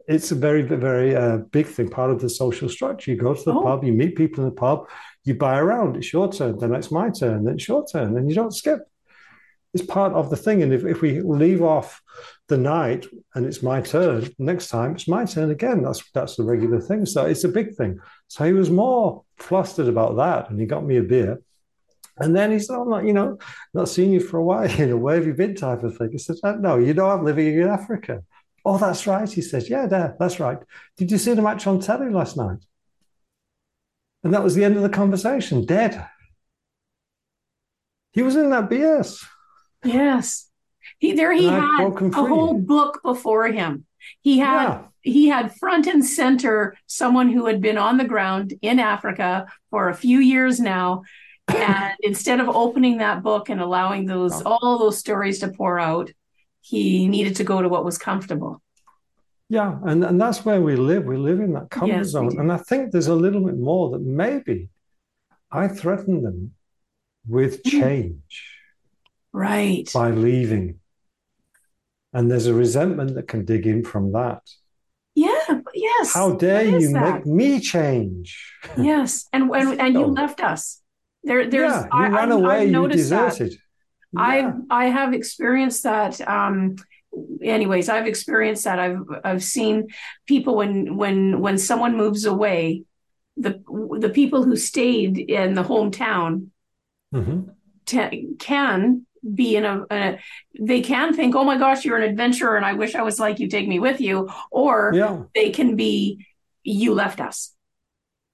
it's 0.08 0.32
a 0.32 0.34
very, 0.34 0.62
very 0.62 1.14
uh, 1.14 1.36
big 1.36 1.66
thing, 1.66 1.90
part 1.90 2.10
of 2.10 2.18
the 2.18 2.30
social 2.30 2.68
structure. 2.68 3.10
You 3.10 3.18
go 3.18 3.34
to 3.34 3.44
the 3.44 3.52
oh. 3.52 3.62
pub, 3.62 3.84
you 3.84 3.92
meet 3.92 4.16
people 4.16 4.42
in 4.42 4.48
the 4.48 4.56
pub, 4.56 4.88
you 5.24 5.34
buy 5.34 5.58
around, 5.58 5.96
it's 5.96 6.12
your 6.12 6.32
turn, 6.32 6.58
then 6.58 6.74
it's 6.74 6.90
my 6.90 7.10
turn, 7.10 7.44
then 7.44 7.54
it's 7.54 7.68
your 7.68 7.86
turn, 7.86 8.16
and 8.16 8.28
you 8.28 8.34
don't 8.34 8.54
skip. 8.54 8.80
It's 9.74 9.84
part 9.84 10.12
of 10.12 10.30
the 10.30 10.36
thing. 10.36 10.62
And 10.62 10.72
if, 10.72 10.84
if 10.84 11.02
we 11.02 11.20
leave 11.20 11.62
off 11.62 12.00
the 12.48 12.56
night 12.56 13.06
and 13.34 13.44
it's 13.44 13.62
my 13.62 13.80
turn, 13.80 14.28
next 14.38 14.68
time 14.68 14.94
it's 14.94 15.08
my 15.08 15.24
turn 15.24 15.50
again. 15.50 15.82
That's 15.82 16.02
that's 16.12 16.36
the 16.36 16.44
regular 16.44 16.80
thing. 16.80 17.04
So 17.06 17.26
it's 17.26 17.44
a 17.44 17.48
big 17.48 17.74
thing. 17.76 18.00
So 18.28 18.44
he 18.44 18.52
was 18.52 18.70
more 18.70 19.24
flustered 19.36 19.88
about 19.88 20.16
that, 20.16 20.50
and 20.50 20.58
he 20.58 20.66
got 20.66 20.84
me 20.84 20.96
a 20.96 21.02
beer. 21.02 21.40
And 22.20 22.34
then 22.34 22.50
he 22.50 22.58
said, 22.58 22.76
I'm 22.76 22.90
not, 22.90 23.04
you 23.04 23.12
know, 23.12 23.38
not 23.74 23.88
seeing 23.88 24.12
you 24.12 24.20
for 24.20 24.38
a 24.38 24.42
while, 24.42 24.68
you 24.78 24.86
know, 24.86 24.96
where 24.96 25.16
have 25.16 25.26
you 25.26 25.34
been 25.34 25.54
type 25.54 25.82
of 25.82 25.96
thing. 25.96 26.10
He 26.12 26.18
said, 26.18 26.36
no, 26.60 26.76
you 26.76 26.94
know, 26.94 27.10
I'm 27.10 27.24
living 27.24 27.46
in 27.46 27.68
Africa. 27.68 28.22
Oh, 28.64 28.76
that's 28.76 29.06
right. 29.06 29.30
He 29.30 29.40
says, 29.40 29.70
yeah, 29.70 29.86
there, 29.86 30.16
that's 30.18 30.40
right. 30.40 30.58
Did 30.96 31.10
you 31.10 31.18
see 31.18 31.34
the 31.34 31.42
match 31.42 31.66
on 31.66 31.80
telly 31.80 32.10
last 32.10 32.36
night? 32.36 32.58
And 34.24 34.34
that 34.34 34.42
was 34.42 34.54
the 34.54 34.64
end 34.64 34.76
of 34.76 34.82
the 34.82 34.88
conversation, 34.88 35.64
dead. 35.64 36.06
He 38.12 38.22
was 38.22 38.34
in 38.34 38.50
that 38.50 38.68
BS. 38.68 39.24
Yes. 39.84 40.48
He 40.98 41.12
there 41.12 41.32
he 41.32 41.46
And 41.48 41.56
had 41.56 41.86
a 42.02 42.12
whole 42.26 42.54
book 42.58 43.00
before 43.02 43.46
him. 43.48 43.84
He 44.22 44.38
had 44.38 44.62
Yeah. 44.64 44.82
he 45.02 45.28
had 45.28 45.54
front 45.56 45.86
and 45.86 46.04
center 46.04 46.76
someone 46.86 47.30
who 47.30 47.46
had 47.46 47.60
been 47.60 47.78
on 47.78 47.96
the 47.98 48.04
ground 48.04 48.54
in 48.62 48.78
Africa 48.80 49.46
for 49.70 49.88
a 49.88 49.94
few 49.94 50.18
years 50.18 50.58
now. 50.60 51.02
And 51.48 51.94
instead 52.02 52.40
of 52.40 52.48
opening 52.48 52.98
that 52.98 53.22
book 53.22 53.48
and 53.48 53.60
allowing 53.60 54.06
those 54.06 54.42
all 54.42 54.78
those 54.78 54.98
stories 54.98 55.38
to 55.40 55.48
pour 55.48 55.78
out, 55.78 56.10
he 56.60 57.06
needed 57.08 57.36
to 57.36 57.44
go 57.44 57.62
to 57.62 57.68
what 57.68 57.84
was 57.84 57.98
comfortable. 57.98 58.60
Yeah, 59.50 59.78
and, 59.86 60.04
and 60.04 60.20
that's 60.20 60.44
where 60.44 60.60
we 60.60 60.76
live. 60.76 61.04
We 61.04 61.16
live 61.16 61.40
in 61.40 61.54
that 61.54 61.70
comfort 61.70 61.94
Yes, 61.94 62.08
zone. 62.08 62.38
And 62.38 62.52
I 62.52 62.58
think 62.58 62.92
there's 62.92 63.06
a 63.06 63.14
little 63.14 63.42
bit 63.42 63.56
more 63.58 63.90
that 63.92 64.02
maybe 64.02 64.68
I 65.50 65.68
threaten 65.68 66.22
them 66.22 66.52
with 67.26 67.62
Mm. 67.62 67.70
change 67.70 68.57
Right. 69.32 69.88
by 69.92 70.10
leaving. 70.10 70.80
And 72.12 72.30
there's 72.30 72.46
a 72.46 72.54
resentment 72.54 73.14
that 73.14 73.28
can 73.28 73.44
dig 73.44 73.66
in 73.66 73.84
from 73.84 74.12
that. 74.12 74.42
Yeah. 75.14 75.60
Yes. 75.74 76.14
How 76.14 76.32
dare 76.32 76.64
you 76.64 76.92
that? 76.92 77.16
make 77.16 77.26
me 77.26 77.60
change? 77.60 78.54
Yes. 78.78 79.26
And 79.32 79.50
and, 79.54 79.80
and 79.80 79.94
you 79.94 80.00
No. 80.06 80.06
left 80.08 80.40
us. 80.40 80.80
There 81.24 81.48
there's 81.50 81.72
yeah, 81.72 81.82
you 81.84 81.88
I, 81.92 82.08
ran 82.08 82.32
I've- 82.32 82.32
away, 82.32 82.56
I've 82.60 82.66
you 82.68 82.72
noticed 82.72 82.98
deserted. 82.98 83.52
I 84.16 84.38
Yeah. 84.38 84.52
I 84.70 84.84
have 84.86 85.12
experienced 85.12 85.82
that. 85.82 86.20
Um, 86.26 86.76
anyways, 87.42 87.88
I've 87.88 88.06
experienced 88.06 88.64
that. 88.64 88.78
I've 88.78 89.02
I've 89.24 89.42
seen 89.44 89.88
people 90.26 90.54
when 90.56 90.96
when 90.96 91.40
when 91.40 91.58
someone 91.58 91.96
moves 91.96 92.24
away, 92.24 92.84
the 93.36 93.60
the 93.98 94.08
people 94.10 94.44
who 94.44 94.56
stayed 94.56 95.18
in 95.18 95.54
the 95.54 95.64
hometown 95.64 96.48
Mhm. 97.14 97.50
te- 97.86 98.28
can 98.38 99.04
be 99.34 99.56
in 99.56 99.64
a, 99.64 99.84
a 99.90 100.18
they 100.58 100.80
can 100.80 101.14
think, 101.14 101.34
oh 101.34 101.44
my 101.44 101.58
gosh, 101.58 101.84
you're 101.84 101.96
an 101.96 102.08
adventurer, 102.08 102.56
and 102.56 102.64
I 102.66 102.74
wish 102.74 102.94
I 102.94 103.02
was 103.02 103.18
like 103.18 103.38
you. 103.38 103.48
Take 103.48 103.68
me 103.68 103.78
with 103.78 104.00
you, 104.00 104.28
or 104.50 104.92
Yeah, 104.94 105.24
they 105.34 105.50
can 105.50 105.76
be 105.76 106.26
you 106.62 106.94
left 106.94 107.20
us. 107.20 107.54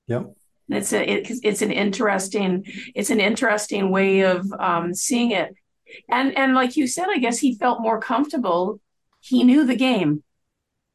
yeah. 0.07 0.25
It's 0.69 0.93
a 0.95 1.03
it, 1.11 1.31
it's 1.43 1.61
an 1.61 1.71
interesting 1.71 2.65
it's 2.95 3.11
an 3.11 3.21
interesting 3.21 3.91
way 3.91 4.21
of 4.21 4.51
um, 4.59 4.95
seeing 4.95 5.31
it, 5.33 5.55
and 6.09 6.37
and 6.39 6.55
like 6.55 6.77
you 6.77 6.87
said, 6.87 7.07
I 7.09 7.19
guess 7.19 7.39
he 7.39 7.55
felt 7.55 7.83
more 7.83 8.01
comfortable. 8.01 8.81
He 9.21 9.45
knew 9.45 9.65
the 9.67 9.77
game. 9.77 10.23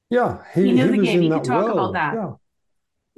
Yeah, 0.09 0.43
he, 0.55 0.65
He 0.65 0.71
knew 0.71 0.87
the 0.89 0.97
game. 0.97 1.21
He 1.21 1.29
could 1.29 1.43
talk 1.43 1.69
about 1.71 1.93
that. 1.93 2.15
Yeah. 2.15 2.33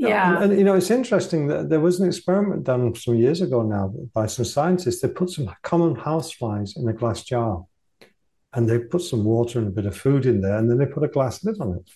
Uh, 0.01 0.07
yeah, 0.07 0.35
And, 0.35 0.51
and, 0.51 0.59
you 0.59 0.65
know, 0.65 0.75
it's 0.75 0.89
interesting 0.89 1.47
that 1.47 1.69
there 1.69 1.79
was 1.79 1.99
an 1.99 2.07
experiment 2.07 2.63
done 2.63 2.95
some 2.95 3.15
years 3.15 3.41
ago 3.41 3.61
now 3.61 3.93
by 4.13 4.25
some 4.25 4.45
scientists. 4.45 5.01
They 5.01 5.09
put 5.09 5.29
some 5.29 5.53
common 5.61 5.95
houseflies 5.95 6.77
in 6.77 6.87
a 6.87 6.93
glass 6.93 7.23
jar 7.23 7.65
and 8.53 8.67
they 8.67 8.79
put 8.79 9.01
some 9.01 9.23
water 9.23 9.59
and 9.59 9.67
a 9.67 9.71
bit 9.71 9.85
of 9.85 9.95
food 9.95 10.25
in 10.25 10.41
there 10.41 10.57
and 10.57 10.69
then 10.69 10.77
they 10.77 10.85
put 10.85 11.03
a 11.03 11.07
glass 11.07 11.43
lid 11.43 11.59
on 11.59 11.75
it. 11.75 11.89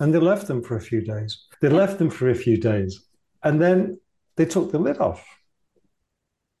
And 0.00 0.14
they 0.14 0.18
left 0.18 0.46
them 0.46 0.62
for 0.62 0.76
a 0.76 0.80
few 0.80 1.02
days. 1.02 1.46
They 1.60 1.68
left 1.68 1.98
them 1.98 2.10
for 2.10 2.30
a 2.30 2.34
few 2.34 2.56
days 2.56 3.04
and 3.42 3.60
then 3.60 4.00
they 4.36 4.46
took 4.46 4.72
the 4.72 4.78
lid 4.78 4.98
off. 4.98 5.24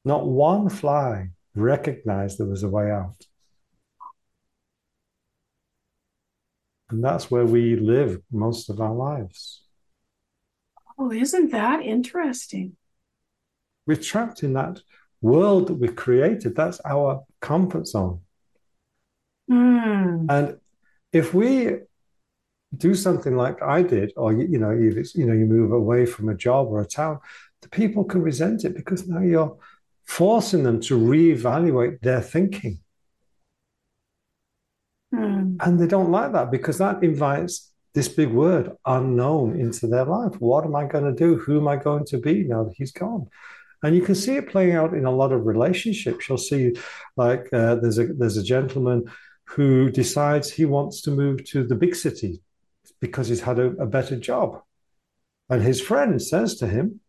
Not 0.04 0.26
one 0.26 0.68
fly 0.68 1.30
recognized 1.54 2.38
there 2.38 2.46
was 2.46 2.64
a 2.64 2.68
way 2.68 2.90
out. 2.90 3.16
And 6.90 7.02
that's 7.02 7.30
where 7.30 7.46
we 7.46 7.76
live 7.76 8.20
most 8.30 8.68
of 8.68 8.80
our 8.80 8.94
lives. 8.94 9.61
Oh, 10.98 11.10
isn't 11.12 11.50
that 11.52 11.82
interesting? 11.82 12.76
We're 13.86 13.96
trapped 13.96 14.42
in 14.42 14.52
that 14.54 14.80
world 15.20 15.68
that 15.68 15.74
we've 15.74 15.96
created. 15.96 16.54
That's 16.54 16.80
our 16.84 17.24
comfort 17.40 17.86
zone. 17.86 18.20
Hmm. 19.48 20.26
And 20.28 20.58
if 21.12 21.34
we 21.34 21.78
do 22.76 22.94
something 22.94 23.36
like 23.36 23.60
I 23.62 23.82
did, 23.82 24.12
or 24.16 24.32
you, 24.32 24.58
know, 24.58 24.70
you 24.70 25.04
you 25.14 25.26
know, 25.26 25.34
you 25.34 25.46
move 25.46 25.72
away 25.72 26.06
from 26.06 26.28
a 26.28 26.34
job 26.34 26.68
or 26.68 26.80
a 26.80 26.86
town, 26.86 27.20
the 27.60 27.68
people 27.68 28.04
can 28.04 28.22
resent 28.22 28.64
it 28.64 28.74
because 28.74 29.06
now 29.08 29.20
you're 29.20 29.56
forcing 30.04 30.62
them 30.62 30.80
to 30.82 30.98
reevaluate 30.98 32.00
their 32.00 32.20
thinking, 32.20 32.80
Hmm. 35.12 35.56
and 35.60 35.78
they 35.78 35.86
don't 35.86 36.10
like 36.10 36.32
that 36.32 36.50
because 36.50 36.78
that 36.78 37.02
invites 37.04 37.71
this 37.94 38.08
big 38.08 38.30
word 38.30 38.72
unknown 38.86 39.58
into 39.60 39.86
their 39.86 40.04
life. 40.04 40.34
What 40.40 40.64
am 40.64 40.74
I 40.74 40.84
going 40.84 41.04
to 41.04 41.12
do? 41.12 41.36
Who 41.36 41.58
am 41.58 41.68
I 41.68 41.76
going 41.76 42.04
to 42.06 42.18
be 42.18 42.44
now 42.44 42.64
that 42.64 42.74
he's 42.76 42.92
gone? 42.92 43.28
And 43.82 43.96
you 43.96 44.02
can 44.02 44.14
see 44.14 44.36
it 44.36 44.48
playing 44.48 44.76
out 44.76 44.94
in 44.94 45.04
a 45.04 45.10
lot 45.10 45.32
of 45.32 45.44
relationships. 45.44 46.28
You'll 46.28 46.38
see, 46.38 46.74
like, 47.16 47.52
uh, 47.52 47.76
there's 47.76 47.98
a 47.98 48.06
there's 48.06 48.36
a 48.36 48.42
gentleman 48.42 49.10
who 49.44 49.90
decides 49.90 50.50
he 50.50 50.64
wants 50.64 51.02
to 51.02 51.10
move 51.10 51.44
to 51.46 51.64
the 51.64 51.74
big 51.74 51.94
city 51.96 52.40
because 53.00 53.28
he's 53.28 53.40
had 53.40 53.58
a, 53.58 53.66
a 53.72 53.86
better 53.86 54.16
job, 54.16 54.62
and 55.50 55.62
his 55.62 55.80
friend 55.80 56.22
says 56.22 56.54
to 56.56 56.68
him, 56.68 57.00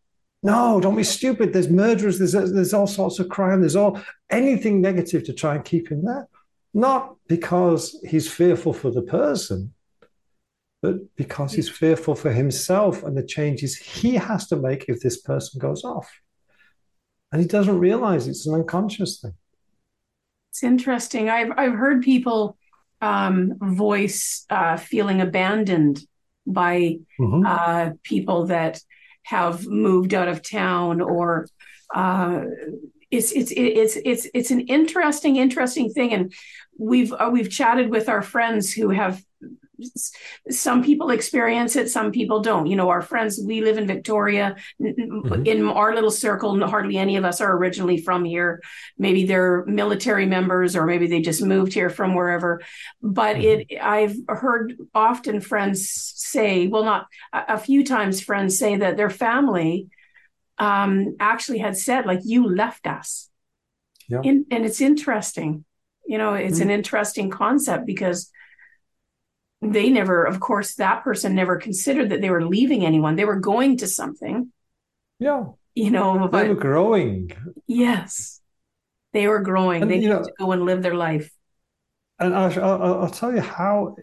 "No, 0.42 0.80
don't 0.80 0.96
be 0.96 1.04
stupid. 1.04 1.52
There's 1.52 1.70
murderers. 1.70 2.18
There's 2.18 2.32
there's 2.32 2.74
all 2.74 2.88
sorts 2.88 3.20
of 3.20 3.28
crime. 3.28 3.60
There's 3.60 3.76
all 3.76 4.00
anything 4.28 4.80
negative 4.80 5.24
to 5.24 5.32
try 5.32 5.54
and 5.54 5.64
keep 5.64 5.90
him 5.90 6.04
there." 6.04 6.28
Not 6.76 7.14
because 7.28 7.96
he's 8.04 8.28
fearful 8.28 8.72
for 8.72 8.90
the 8.90 9.02
person, 9.02 9.72
but 10.84 10.96
because 11.16 11.50
he's 11.54 11.70
fearful 11.70 12.14
for 12.14 12.30
himself 12.30 13.02
and 13.04 13.16
the 13.16 13.26
changes 13.36 13.74
he 13.74 14.12
has 14.16 14.46
to 14.48 14.56
make 14.56 14.84
if 14.86 15.00
this 15.00 15.18
person 15.22 15.58
goes 15.58 15.82
off. 15.82 16.08
And 17.32 17.40
he 17.40 17.48
doesn't 17.48 17.78
realize 17.78 18.28
it's 18.28 18.46
an 18.46 18.52
unconscious 18.54 19.12
thing. 19.20 19.32
It's 20.50 20.62
interesting. 20.62 21.30
I've 21.30 21.52
I've 21.56 21.72
heard 21.72 22.02
people 22.02 22.58
um, 23.00 23.54
voice 23.60 24.44
uh, 24.50 24.76
feeling 24.76 25.22
abandoned 25.22 25.96
by 26.46 26.98
Mhm. 27.18 27.42
uh, 27.46 27.84
people 28.02 28.46
that 28.48 28.74
have 29.22 29.66
moved 29.66 30.12
out 30.12 30.28
of 30.28 30.42
town 30.42 31.00
or 31.00 31.46
uh, 31.94 32.44
it's 33.10 33.32
it's 33.32 33.52
it's 33.56 33.96
it's 34.10 34.24
it's 34.38 34.50
an 34.50 34.60
interesting 34.78 35.36
interesting 35.36 35.88
thing 35.96 36.12
and 36.16 36.24
we've 36.78 37.12
uh, 37.20 37.30
we've 37.32 37.50
chatted 37.58 37.88
with 37.88 38.06
our 38.14 38.22
friends 38.22 38.64
who 38.76 38.90
have 38.90 39.14
some 40.50 40.82
people 40.82 41.10
experience 41.10 41.76
it 41.76 41.88
some 41.90 42.12
people 42.12 42.40
don't. 42.40 42.66
You 42.66 42.76
know 42.76 42.88
our 42.90 43.02
friends 43.02 43.40
we 43.44 43.60
live 43.60 43.78
in 43.78 43.86
victoria. 43.86 44.56
Mhm. 44.80 45.46
in 45.46 45.66
our 45.68 45.94
little 45.94 46.10
circle 46.10 46.66
hardly 46.68 46.96
any 46.96 47.16
of 47.16 47.24
us 47.24 47.40
are 47.40 47.56
originally 47.56 47.98
from 47.98 48.24
here. 48.24 48.60
Maybe 48.98 49.26
they're 49.26 49.64
military 49.66 50.26
members 50.26 50.76
or 50.76 50.86
maybe 50.86 51.06
they 51.06 51.20
just 51.20 51.42
moved 51.42 51.72
here 51.72 51.90
from 51.90 52.14
wherever. 52.14 52.60
But 53.02 53.38
it 53.38 53.66
i've 53.80 54.16
heard 54.28 54.76
often 54.94 55.40
friends 55.40 55.90
say 56.16 56.66
well 56.66 56.84
not 56.84 57.06
a, 57.32 57.54
a 57.54 57.58
few 57.58 57.84
times 57.84 58.20
friends 58.20 58.58
say 58.58 58.76
that 58.76 58.96
their 58.96 59.10
family 59.10 59.88
um 60.58 61.16
actually 61.18 61.58
had 61.58 61.76
said 61.76 62.06
like 62.06 62.20
you 62.24 62.48
left 62.48 62.86
us. 62.86 63.28
Yeah. 64.08 64.20
In, 64.22 64.46
and 64.50 64.64
it's 64.64 64.80
interesting. 64.80 65.64
You 66.06 66.18
know 66.18 66.34
it's 66.34 66.60
an 66.60 66.70
interesting 66.70 67.30
concept 67.30 67.86
because 67.86 68.30
they 69.72 69.90
never 69.90 70.24
of 70.24 70.40
course 70.40 70.74
that 70.76 71.02
person 71.04 71.34
never 71.34 71.56
considered 71.56 72.10
that 72.10 72.20
they 72.20 72.30
were 72.30 72.44
leaving 72.46 72.84
anyone 72.84 73.16
they 73.16 73.24
were 73.24 73.40
going 73.40 73.76
to 73.78 73.86
something 73.86 74.52
Yeah, 75.18 75.44
you 75.74 75.90
know 75.90 76.18
they 76.24 76.28
but 76.28 76.48
were 76.48 76.54
growing. 76.54 77.30
yes 77.66 78.40
they 79.12 79.28
were 79.28 79.40
growing 79.40 79.82
And, 79.82 79.90
they 79.90 80.00
know- 80.00 80.22
to 80.22 80.32
go 80.38 80.52
and 80.52 80.64
live 80.64 80.82
their 80.82 80.94
life 80.94 81.30
And 82.18 82.34
I'll, 82.34 82.82
I'll 83.02 83.10
tell 83.10 83.34
you 83.34 83.40
how 83.40 83.96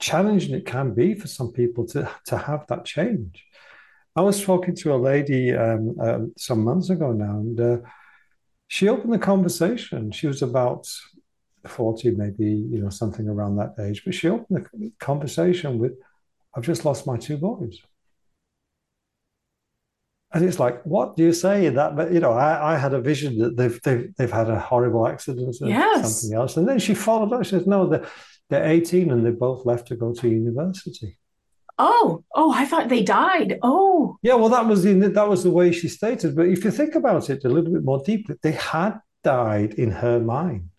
challenging 0.00 0.54
it 0.54 0.66
can 0.66 0.94
be 0.94 1.14
for 1.14 1.26
some 1.26 1.52
people 1.52 1.86
to, 1.86 2.08
to 2.26 2.36
have 2.36 2.66
that 2.68 2.84
change. 2.84 3.44
I 4.14 4.22
was 4.22 4.42
talking 4.42 4.74
to 4.76 4.94
a 4.94 4.96
lady 4.96 5.54
um, 5.54 5.96
uh, 6.00 6.20
some 6.36 6.60
months 6.64 6.90
ago 6.90 7.12
now, 7.12 7.38
and 7.38 7.60
uh, 7.60 7.78
she 8.68 8.88
opened 8.88 9.12
the 9.12 9.18
conversation. 9.18 10.10
She 10.10 10.26
was 10.26 10.42
about 10.42 10.88
40, 11.70 12.12
maybe, 12.12 12.44
you 12.46 12.80
know, 12.82 12.88
something 12.90 13.28
around 13.28 13.56
that 13.56 13.74
age, 13.80 14.02
but 14.04 14.14
she 14.14 14.28
opened 14.28 14.66
the 14.74 14.92
conversation 15.00 15.78
with, 15.78 15.92
I've 16.54 16.64
just 16.64 16.84
lost 16.84 17.06
my 17.06 17.16
two 17.16 17.36
boys. 17.36 17.78
and 20.34 20.44
it's 20.44 20.58
like, 20.58 20.82
what 20.84 21.16
do 21.16 21.22
you 21.22 21.32
say 21.32 21.66
in 21.66 21.74
that? 21.74 21.96
But 21.96 22.12
you 22.12 22.20
know, 22.20 22.32
I, 22.32 22.74
I 22.74 22.78
had 22.78 22.92
a 22.94 23.00
vision 23.00 23.38
that 23.38 23.56
they've 23.56 23.80
they've 23.82 24.14
they've 24.16 24.30
had 24.32 24.50
a 24.50 24.58
horrible 24.58 25.06
accident 25.06 25.48
or 25.62 25.68
Yes. 25.68 26.02
something 26.20 26.36
else, 26.36 26.56
and 26.56 26.68
then 26.68 26.78
she 26.78 26.94
followed 26.94 27.32
up. 27.32 27.44
She 27.44 27.50
says, 27.50 27.66
no, 27.66 27.86
they're, 27.88 28.06
they're 28.50 28.66
18 28.66 29.10
and 29.12 29.24
they 29.24 29.30
both 29.30 29.64
left 29.64 29.88
to 29.88 29.96
go 29.96 30.12
to 30.12 30.28
university. 30.28 31.18
Oh, 31.78 32.24
oh, 32.34 32.52
I 32.52 32.64
thought 32.66 32.88
they 32.88 33.02
died. 33.02 33.58
Oh, 33.62 34.18
Yeah, 34.22 34.34
well, 34.34 34.48
that 34.48 34.66
was 34.66 34.82
the 34.82 34.94
that 34.94 35.28
was 35.28 35.42
the 35.44 35.50
way 35.50 35.72
she 35.72 35.88
stated. 35.88 36.34
But 36.34 36.46
if 36.48 36.64
you 36.64 36.70
think 36.70 36.94
about 36.96 37.30
it 37.30 37.44
a 37.44 37.48
little 37.48 37.72
bit 37.72 37.84
more 37.84 38.02
deeply, 38.04 38.36
they 38.42 38.52
had 38.52 38.98
died 39.22 39.74
in 39.74 39.90
her 39.90 40.18
mind 40.20 40.70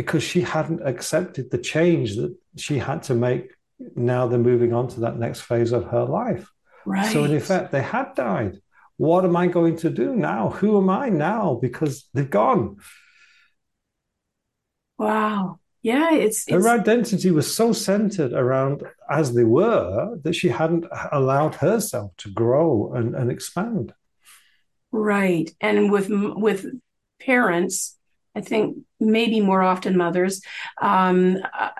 because 0.00 0.22
she 0.22 0.40
hadn't 0.40 0.80
accepted 0.92 1.50
the 1.50 1.58
change 1.58 2.16
that 2.16 2.34
she 2.56 2.78
had 2.78 3.02
to 3.02 3.14
make. 3.14 3.46
Now 3.94 4.26
they're 4.26 4.38
moving 4.52 4.72
on 4.72 4.88
to 4.88 5.00
that 5.00 5.18
next 5.18 5.40
phase 5.42 5.72
of 5.72 5.84
her 5.94 6.04
life. 6.04 6.48
right. 6.86 7.12
So 7.12 7.24
in 7.24 7.34
effect, 7.36 7.70
they 7.70 7.82
had 7.82 8.14
died. 8.14 8.62
What 8.96 9.26
am 9.26 9.36
I 9.36 9.46
going 9.46 9.76
to 9.84 9.90
do 9.90 10.16
now? 10.16 10.42
Who 10.60 10.78
am 10.78 10.88
I 10.88 11.10
now? 11.10 11.58
Because 11.60 12.08
they've 12.14 12.30
gone. 12.30 12.78
Wow. 14.98 15.58
Yeah, 15.82 16.14
it's, 16.14 16.44
it's 16.48 16.64
Her 16.64 16.68
identity 16.70 17.30
was 17.30 17.54
so 17.54 17.72
centered 17.74 18.32
around 18.32 18.82
as 19.10 19.34
they 19.34 19.44
were 19.44 20.16
that 20.24 20.34
she 20.34 20.48
hadn't 20.48 20.86
allowed 21.12 21.56
herself 21.56 22.12
to 22.18 22.30
grow 22.30 22.92
and, 22.94 23.14
and 23.14 23.30
expand. 23.30 23.92
right. 24.92 25.50
And 25.60 25.92
with 25.92 26.08
with 26.10 26.66
parents, 27.20 27.96
I 28.34 28.40
think 28.40 28.78
maybe 29.00 29.40
more 29.40 29.62
often 29.62 29.96
mothers, 29.96 30.40
um, 30.80 31.38
uh, 31.58 31.70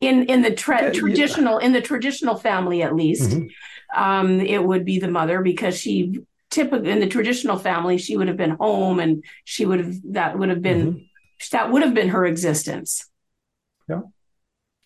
in 0.00 0.24
in 0.24 0.42
the 0.42 0.50
tra- 0.54 0.92
traditional 0.92 1.58
in 1.58 1.72
the 1.72 1.80
traditional 1.80 2.36
family 2.36 2.82
at 2.82 2.94
least, 2.94 3.30
Mhm. 3.30 3.48
um, 3.94 4.40
it 4.40 4.62
would 4.62 4.84
be 4.84 4.98
the 4.98 5.08
mother 5.10 5.40
because 5.42 5.78
she 5.78 6.18
typically 6.50 6.90
in 6.90 7.00
the 7.00 7.06
traditional 7.06 7.58
family 7.58 7.96
she 7.98 8.16
would 8.16 8.28
have 8.28 8.36
been 8.36 8.56
home 8.60 9.00
and 9.00 9.24
she 9.44 9.64
would 9.64 9.80
have 9.80 9.94
that 10.12 10.38
would 10.38 10.50
have 10.50 10.60
been 10.62 10.92
Mhm. 10.94 11.50
that 11.50 11.72
would 11.72 11.82
have 11.82 11.94
been 11.94 12.10
her 12.10 12.26
existence. 12.26 13.10
Yeah. 13.88 14.02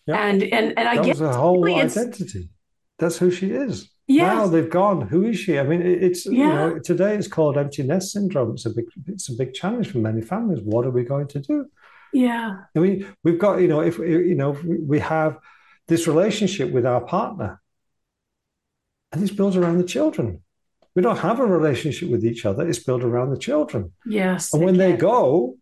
Yeah. 0.07 0.15
And 0.15 0.41
and 0.43 0.77
and 0.77 0.87
I 0.87 0.95
That 0.95 1.05
guess 1.05 1.19
was 1.19 1.35
her 1.35 1.41
whole 1.41 1.65
identity. 1.65 2.49
That's 2.97 3.17
who 3.17 3.31
she 3.31 3.51
is. 3.51 3.90
Yes. 4.07 4.35
Now 4.35 4.47
they've 4.47 4.69
gone. 4.69 5.07
Who 5.07 5.23
is 5.25 5.37
she? 5.39 5.57
I 5.59 5.63
mean, 5.63 5.81
it- 5.81 6.03
it's 6.03 6.25
you 6.25 6.47
know 6.47 6.79
today 6.79 7.15
it's 7.15 7.27
called 7.27 7.57
empty 7.57 7.83
nest 7.83 8.11
syndrome. 8.11 8.51
It's 8.53 8.65
a 8.65 8.69
big 8.71 8.85
it's 9.07 9.29
a 9.29 9.33
big 9.33 9.53
challenge 9.53 9.91
for 9.91 9.99
many 9.99 10.21
families. 10.21 10.61
What 10.63 10.85
are 10.85 10.91
we 10.91 11.03
going 11.03 11.27
to 11.29 11.39
do? 11.39 11.65
yeah. 12.13 12.57
I 12.75 12.79
mean, 12.79 13.07
we've 13.23 13.39
got, 13.39 13.61
you 13.61 13.67
know, 13.69 13.79
if 13.81 13.97
you 13.97 14.35
know, 14.35 14.57
we 14.65 14.99
have 14.99 15.37
this 15.87 16.07
relationship 16.07 16.71
with 16.71 16.85
our 16.85 17.01
partner, 17.01 17.61
and 19.11 19.21
it's 19.23 19.31
built 19.31 19.55
around 19.55 19.77
the 19.77 19.83
children. 19.95 20.41
We 20.93 21.01
don't 21.01 21.19
have 21.19 21.39
a 21.39 21.45
relationship 21.45 22.09
with 22.09 22.25
each 22.25 22.45
other, 22.45 22.67
it's 22.67 22.79
built 22.83 23.03
around 23.03 23.29
the 23.29 23.37
children. 23.37 23.93
Yes. 24.05 24.53
And 24.53 24.61
when 24.63 24.75
they 24.77 24.91
go, 24.97 25.55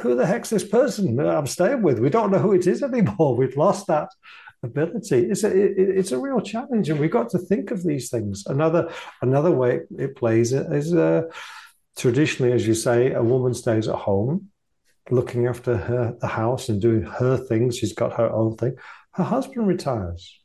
who 0.00 0.16
the 0.16 0.26
heck's 0.26 0.50
this 0.50 0.64
person 0.64 1.14
that 1.16 1.26
I'm 1.28 1.46
staying 1.46 1.82
with? 1.82 1.98
We 2.00 2.10
don't 2.10 2.32
know 2.32 2.38
who 2.38 2.52
it 2.54 2.66
is 2.66 2.82
anymore. 2.82 3.36
We've 3.40 3.56
lost 3.56 3.86
that 3.86 4.08
ability. 4.62 5.30
It's 5.30 5.44
a 5.44 5.48
it, 5.48 5.74
it's 5.78 6.12
a 6.12 6.18
real 6.18 6.40
challenge, 6.40 6.88
and 6.90 7.00
we've 7.00 7.10
got 7.10 7.30
to 7.30 7.38
think 7.38 7.70
of 7.70 7.82
these 7.82 8.10
things. 8.10 8.44
Another 8.46 8.92
another 9.20 9.50
way 9.50 9.80
it 9.98 10.16
plays 10.16 10.52
is 10.52 10.94
uh, 10.94 11.22
traditionally, 11.96 12.52
as 12.52 12.66
you 12.66 12.74
say, 12.74 13.12
a 13.12 13.22
woman 13.22 13.54
stays 13.54 13.88
at 13.88 13.96
home, 13.96 14.48
looking 15.10 15.46
after 15.46 15.76
her 15.76 16.16
the 16.20 16.28
house 16.28 16.68
and 16.68 16.80
doing 16.80 17.02
her 17.02 17.36
things. 17.36 17.78
She's 17.78 17.92
got 17.94 18.14
her 18.14 18.30
own 18.30 18.56
thing. 18.56 18.76
Her 19.12 19.24
husband 19.24 19.66
retires. 19.66 20.41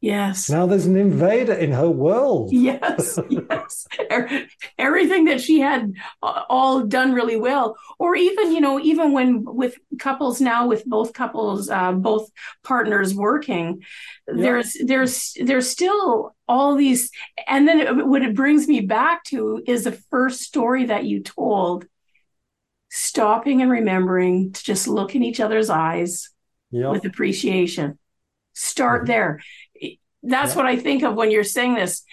Yes. 0.00 0.48
Now 0.48 0.66
there's 0.66 0.86
an 0.86 0.96
invader 0.96 1.54
in 1.54 1.72
her 1.72 1.90
world. 1.90 2.50
Yes, 2.52 3.18
yes. 3.28 3.86
Er- 4.12 4.46
Everything 4.78 5.24
that 5.24 5.40
she 5.40 5.58
had 5.58 5.92
all 6.22 6.84
done 6.86 7.12
really 7.12 7.36
well, 7.36 7.76
or 7.98 8.14
even 8.14 8.52
you 8.52 8.60
know, 8.60 8.78
even 8.78 9.12
when 9.12 9.42
with 9.44 9.76
couples 9.98 10.40
now, 10.40 10.68
with 10.68 10.84
both 10.84 11.12
couples, 11.14 11.68
uh, 11.68 11.90
both 11.92 12.30
partners 12.62 13.12
working, 13.12 13.82
there's 14.28 14.76
there's 14.84 15.34
there's 15.44 15.68
still 15.68 16.36
all 16.46 16.76
these, 16.76 17.10
and 17.48 17.66
then 17.66 17.80
it, 17.80 18.06
what 18.06 18.22
it 18.22 18.36
brings 18.36 18.68
me 18.68 18.80
back 18.82 19.24
to 19.24 19.60
is 19.66 19.82
the 19.82 19.98
first 20.10 20.42
story 20.42 20.84
that 20.86 21.04
you 21.06 21.20
told. 21.24 21.86
Stopping 22.90 23.60
and 23.62 23.70
remembering 23.70 24.52
to 24.52 24.64
just 24.64 24.88
look 24.88 25.14
in 25.14 25.22
each 25.22 25.40
other's 25.40 25.68
eyes 25.68 26.30
Yeah. 26.70 26.90
with 26.90 27.04
appreciation. 27.04 27.98
Start 28.54 29.02
Mhm. 29.04 29.06
there. 29.08 29.40
That's 30.22 30.52
Yeah. 30.52 30.56
what 30.56 30.66
I 30.66 30.76
think 30.76 31.02
of 31.02 31.14
when 31.14 31.30
you're 31.30 31.44
saying 31.44 31.74
this. 31.74 32.04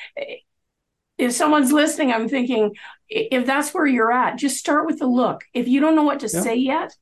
If 1.17 1.31
someone's 1.31 1.71
listening, 1.71 2.11
I'm 2.11 2.27
thinking, 2.27 2.75
if 3.09 3.45
that's 3.45 3.73
where 3.73 3.85
you're 3.85 4.11
at, 4.11 4.37
just 4.37 4.57
start 4.57 4.85
with 4.85 4.99
the 4.99 5.07
look. 5.07 5.43
If 5.53 5.67
you 5.67 5.79
don't 5.79 5.95
know 5.95 6.03
what 6.03 6.19
to 6.21 6.27
Yeah. 6.27 6.41
say 6.41 6.55
yet, 6.55 6.95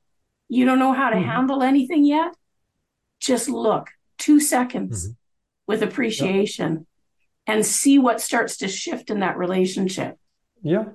you 0.49 0.65
don't 0.65 0.79
know 0.79 0.93
how 0.93 1.09
to 1.09 1.15
Mhm. 1.15 1.25
handle 1.25 1.63
anything 1.63 2.05
yet, 2.05 2.35
just 3.19 3.49
look 3.49 3.89
two 4.17 4.39
seconds 4.39 5.09
Mhm. 5.09 5.15
with 5.67 5.81
appreciation 5.81 6.85
and 7.47 7.65
see 7.65 7.97
what 7.97 8.21
starts 8.21 8.57
to 8.57 8.67
shift 8.67 9.09
in 9.09 9.19
that 9.21 9.37
relationship. 9.37 10.17
Yeah, 10.61 10.85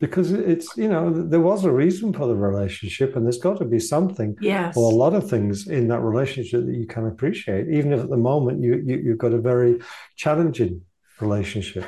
because 0.00 0.32
it's, 0.32 0.76
you 0.76 0.88
know, 0.88 1.10
there 1.10 1.40
was 1.40 1.64
a 1.64 1.70
reason 1.72 2.12
for 2.12 2.26
the 2.26 2.34
relationship, 2.34 3.16
and 3.16 3.24
there's 3.24 3.38
got 3.38 3.58
to 3.58 3.64
be 3.64 3.78
something 3.78 4.36
Yes. 4.40 4.76
or 4.76 4.90
a 4.90 4.94
lot 4.94 5.14
of 5.14 5.28
things 5.28 5.68
in 5.68 5.88
that 5.88 6.00
relationship 6.00 6.66
that 6.66 6.74
you 6.74 6.86
can 6.86 7.06
appreciate, 7.06 7.68
even 7.68 7.92
if 7.92 8.00
at 8.00 8.10
the 8.10 8.16
moment 8.16 8.62
you, 8.62 8.82
you 8.84 8.96
you've 9.04 9.18
got 9.18 9.32
a 9.32 9.40
very 9.40 9.80
challenging 10.16 10.82
relationship. 11.20 11.84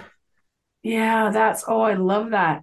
Yeah, 0.87 1.31
that's 1.31 1.64
oh, 1.66 1.81
I 1.81 1.94
love 1.94 2.31
that. 2.31 2.62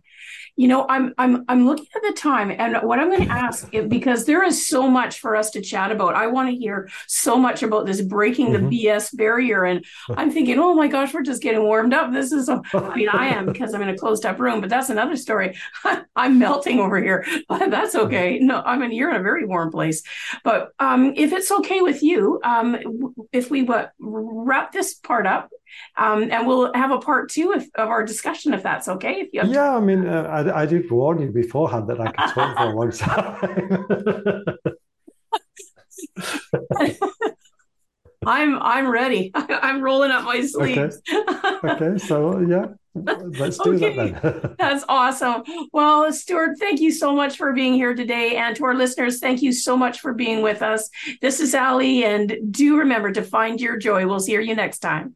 You 0.56 0.68
know, 0.68 0.86
I'm 0.88 1.14
I'm 1.18 1.44
I'm 1.50 1.66
looking 1.66 1.88
at 1.96 2.04
the 2.04 2.14
time 2.14 2.52
and 2.52 2.78
what 2.88 3.00
I'm 3.00 3.10
going 3.10 3.26
to 3.28 3.34
ask 3.34 3.68
it 3.74 3.90
because 3.90 4.26
there 4.26 4.44
is 4.44 4.68
so 4.68 4.88
much 4.88 5.20
for 5.20 5.36
us 5.36 5.50
to 5.52 5.62
chat 5.62 5.92
about. 5.92 6.14
I 6.14 6.28
want 6.28 6.50
to 6.50 6.56
hear 6.56 6.88
so 7.08 7.38
much 7.38 7.64
about 7.64 7.86
this 7.88 8.02
breaking 8.02 8.50
Mhm. 8.50 8.70
the 8.70 8.78
BS 8.86 9.10
barrier 9.18 9.66
and 9.66 9.84
I'm 10.16 10.30
thinking, 10.32 10.60
"Oh 10.60 10.76
my 10.76 10.88
gosh, 10.88 11.14
we're 11.14 11.24
just 11.24 11.42
getting 11.42 11.64
warmed 11.64 11.94
up. 11.94 12.14
This 12.14 12.32
is 12.32 12.50
a, 12.50 12.62
I 12.74 12.96
mean, 12.96 13.10
I 13.10 13.26
am 13.30 13.48
because 13.48 13.74
I'm 13.74 13.82
in 13.82 13.90
a 13.90 13.98
closed 13.98 14.26
up 14.26 14.40
room, 14.40 14.62
but 14.62 14.70
that's 14.70 14.90
another 14.90 15.18
story. 15.18 15.58
I'm 16.16 16.38
melting 16.40 16.80
over 16.80 17.02
here. 17.02 17.26
But 17.50 17.72
that's 17.72 17.96
okay. 17.96 18.40
No, 18.40 18.62
I 18.64 18.78
mean, 18.78 18.92
you're 18.92 19.10
in 19.10 19.18
a 19.18 19.24
very 19.24 19.46
warm 19.46 19.72
place. 19.72 20.04
But 20.44 20.70
um 20.80 21.14
if 21.18 21.34
it's 21.34 21.52
okay 21.60 21.82
with 21.82 22.04
you, 22.04 22.40
um 22.44 22.78
if 23.34 23.50
we 23.50 23.68
wrap 24.00 24.72
this 24.72 24.94
part 24.94 25.26
up 25.26 25.50
um, 25.98 26.32
and 26.32 26.48
we'll 26.48 26.74
have 26.74 26.92
a 26.92 27.00
part 27.00 27.30
two 27.30 27.52
of, 27.54 27.64
of 27.76 27.90
our 27.90 28.04
discussion 28.04 28.54
if 28.54 28.64
that's 28.64 28.88
okay. 28.88 29.16
If 29.22 29.30
you 29.34 29.42
have 29.42 29.52
Yeah, 29.52 29.76
I 29.76 29.80
mean, 29.80 30.08
uh, 30.08 30.24
I, 30.24 30.62
I 30.62 30.66
did 30.66 30.90
warn 30.90 31.22
you 31.22 31.30
beforehand 31.32 31.88
that 31.90 32.00
I 32.00 32.12
could 32.12 32.34
talk 32.34 32.58
for 32.58 32.64
a 32.64 32.76
long 32.76 32.92
time. 32.92 34.46
I'm 38.26 38.58
I'm 38.62 38.88
ready. 38.90 39.32
I'm 39.36 39.82
rolling 39.82 40.12
up 40.12 40.24
my 40.24 40.42
sleeves. 40.46 41.02
okay, 41.64 41.98
so 41.98 42.40
yeah, 42.40 42.68
let's 42.96 43.58
do 43.58 43.74
Okay. 43.74 44.12
that 44.12 44.22
then. 44.22 44.56
That's 44.58 44.86
awesome. 44.88 45.44
Well, 45.74 46.12
Stuart, 46.14 46.58
thank 46.60 46.80
you 46.80 46.92
so 46.92 47.14
much 47.14 47.38
for 47.38 47.52
being 47.54 47.74
here 47.74 47.94
today. 47.94 48.38
And 48.38 48.56
to 48.56 48.66
our 48.66 48.76
listeners, 48.76 49.20
thank 49.20 49.42
you 49.42 49.52
so 49.52 49.76
much 49.76 50.00
for 50.00 50.14
being 50.14 50.42
with 50.42 50.62
us. 50.62 50.90
This 51.22 51.40
is 51.40 51.54
Ali, 51.54 52.06
and 52.06 52.38
do 52.50 52.78
remember 52.78 53.12
to 53.12 53.22
find 53.24 53.60
your 53.60 53.78
joy. 53.78 54.08
We'll 54.08 54.20
see 54.20 54.34
you 54.34 54.56
next 54.56 54.80
time. 54.80 55.16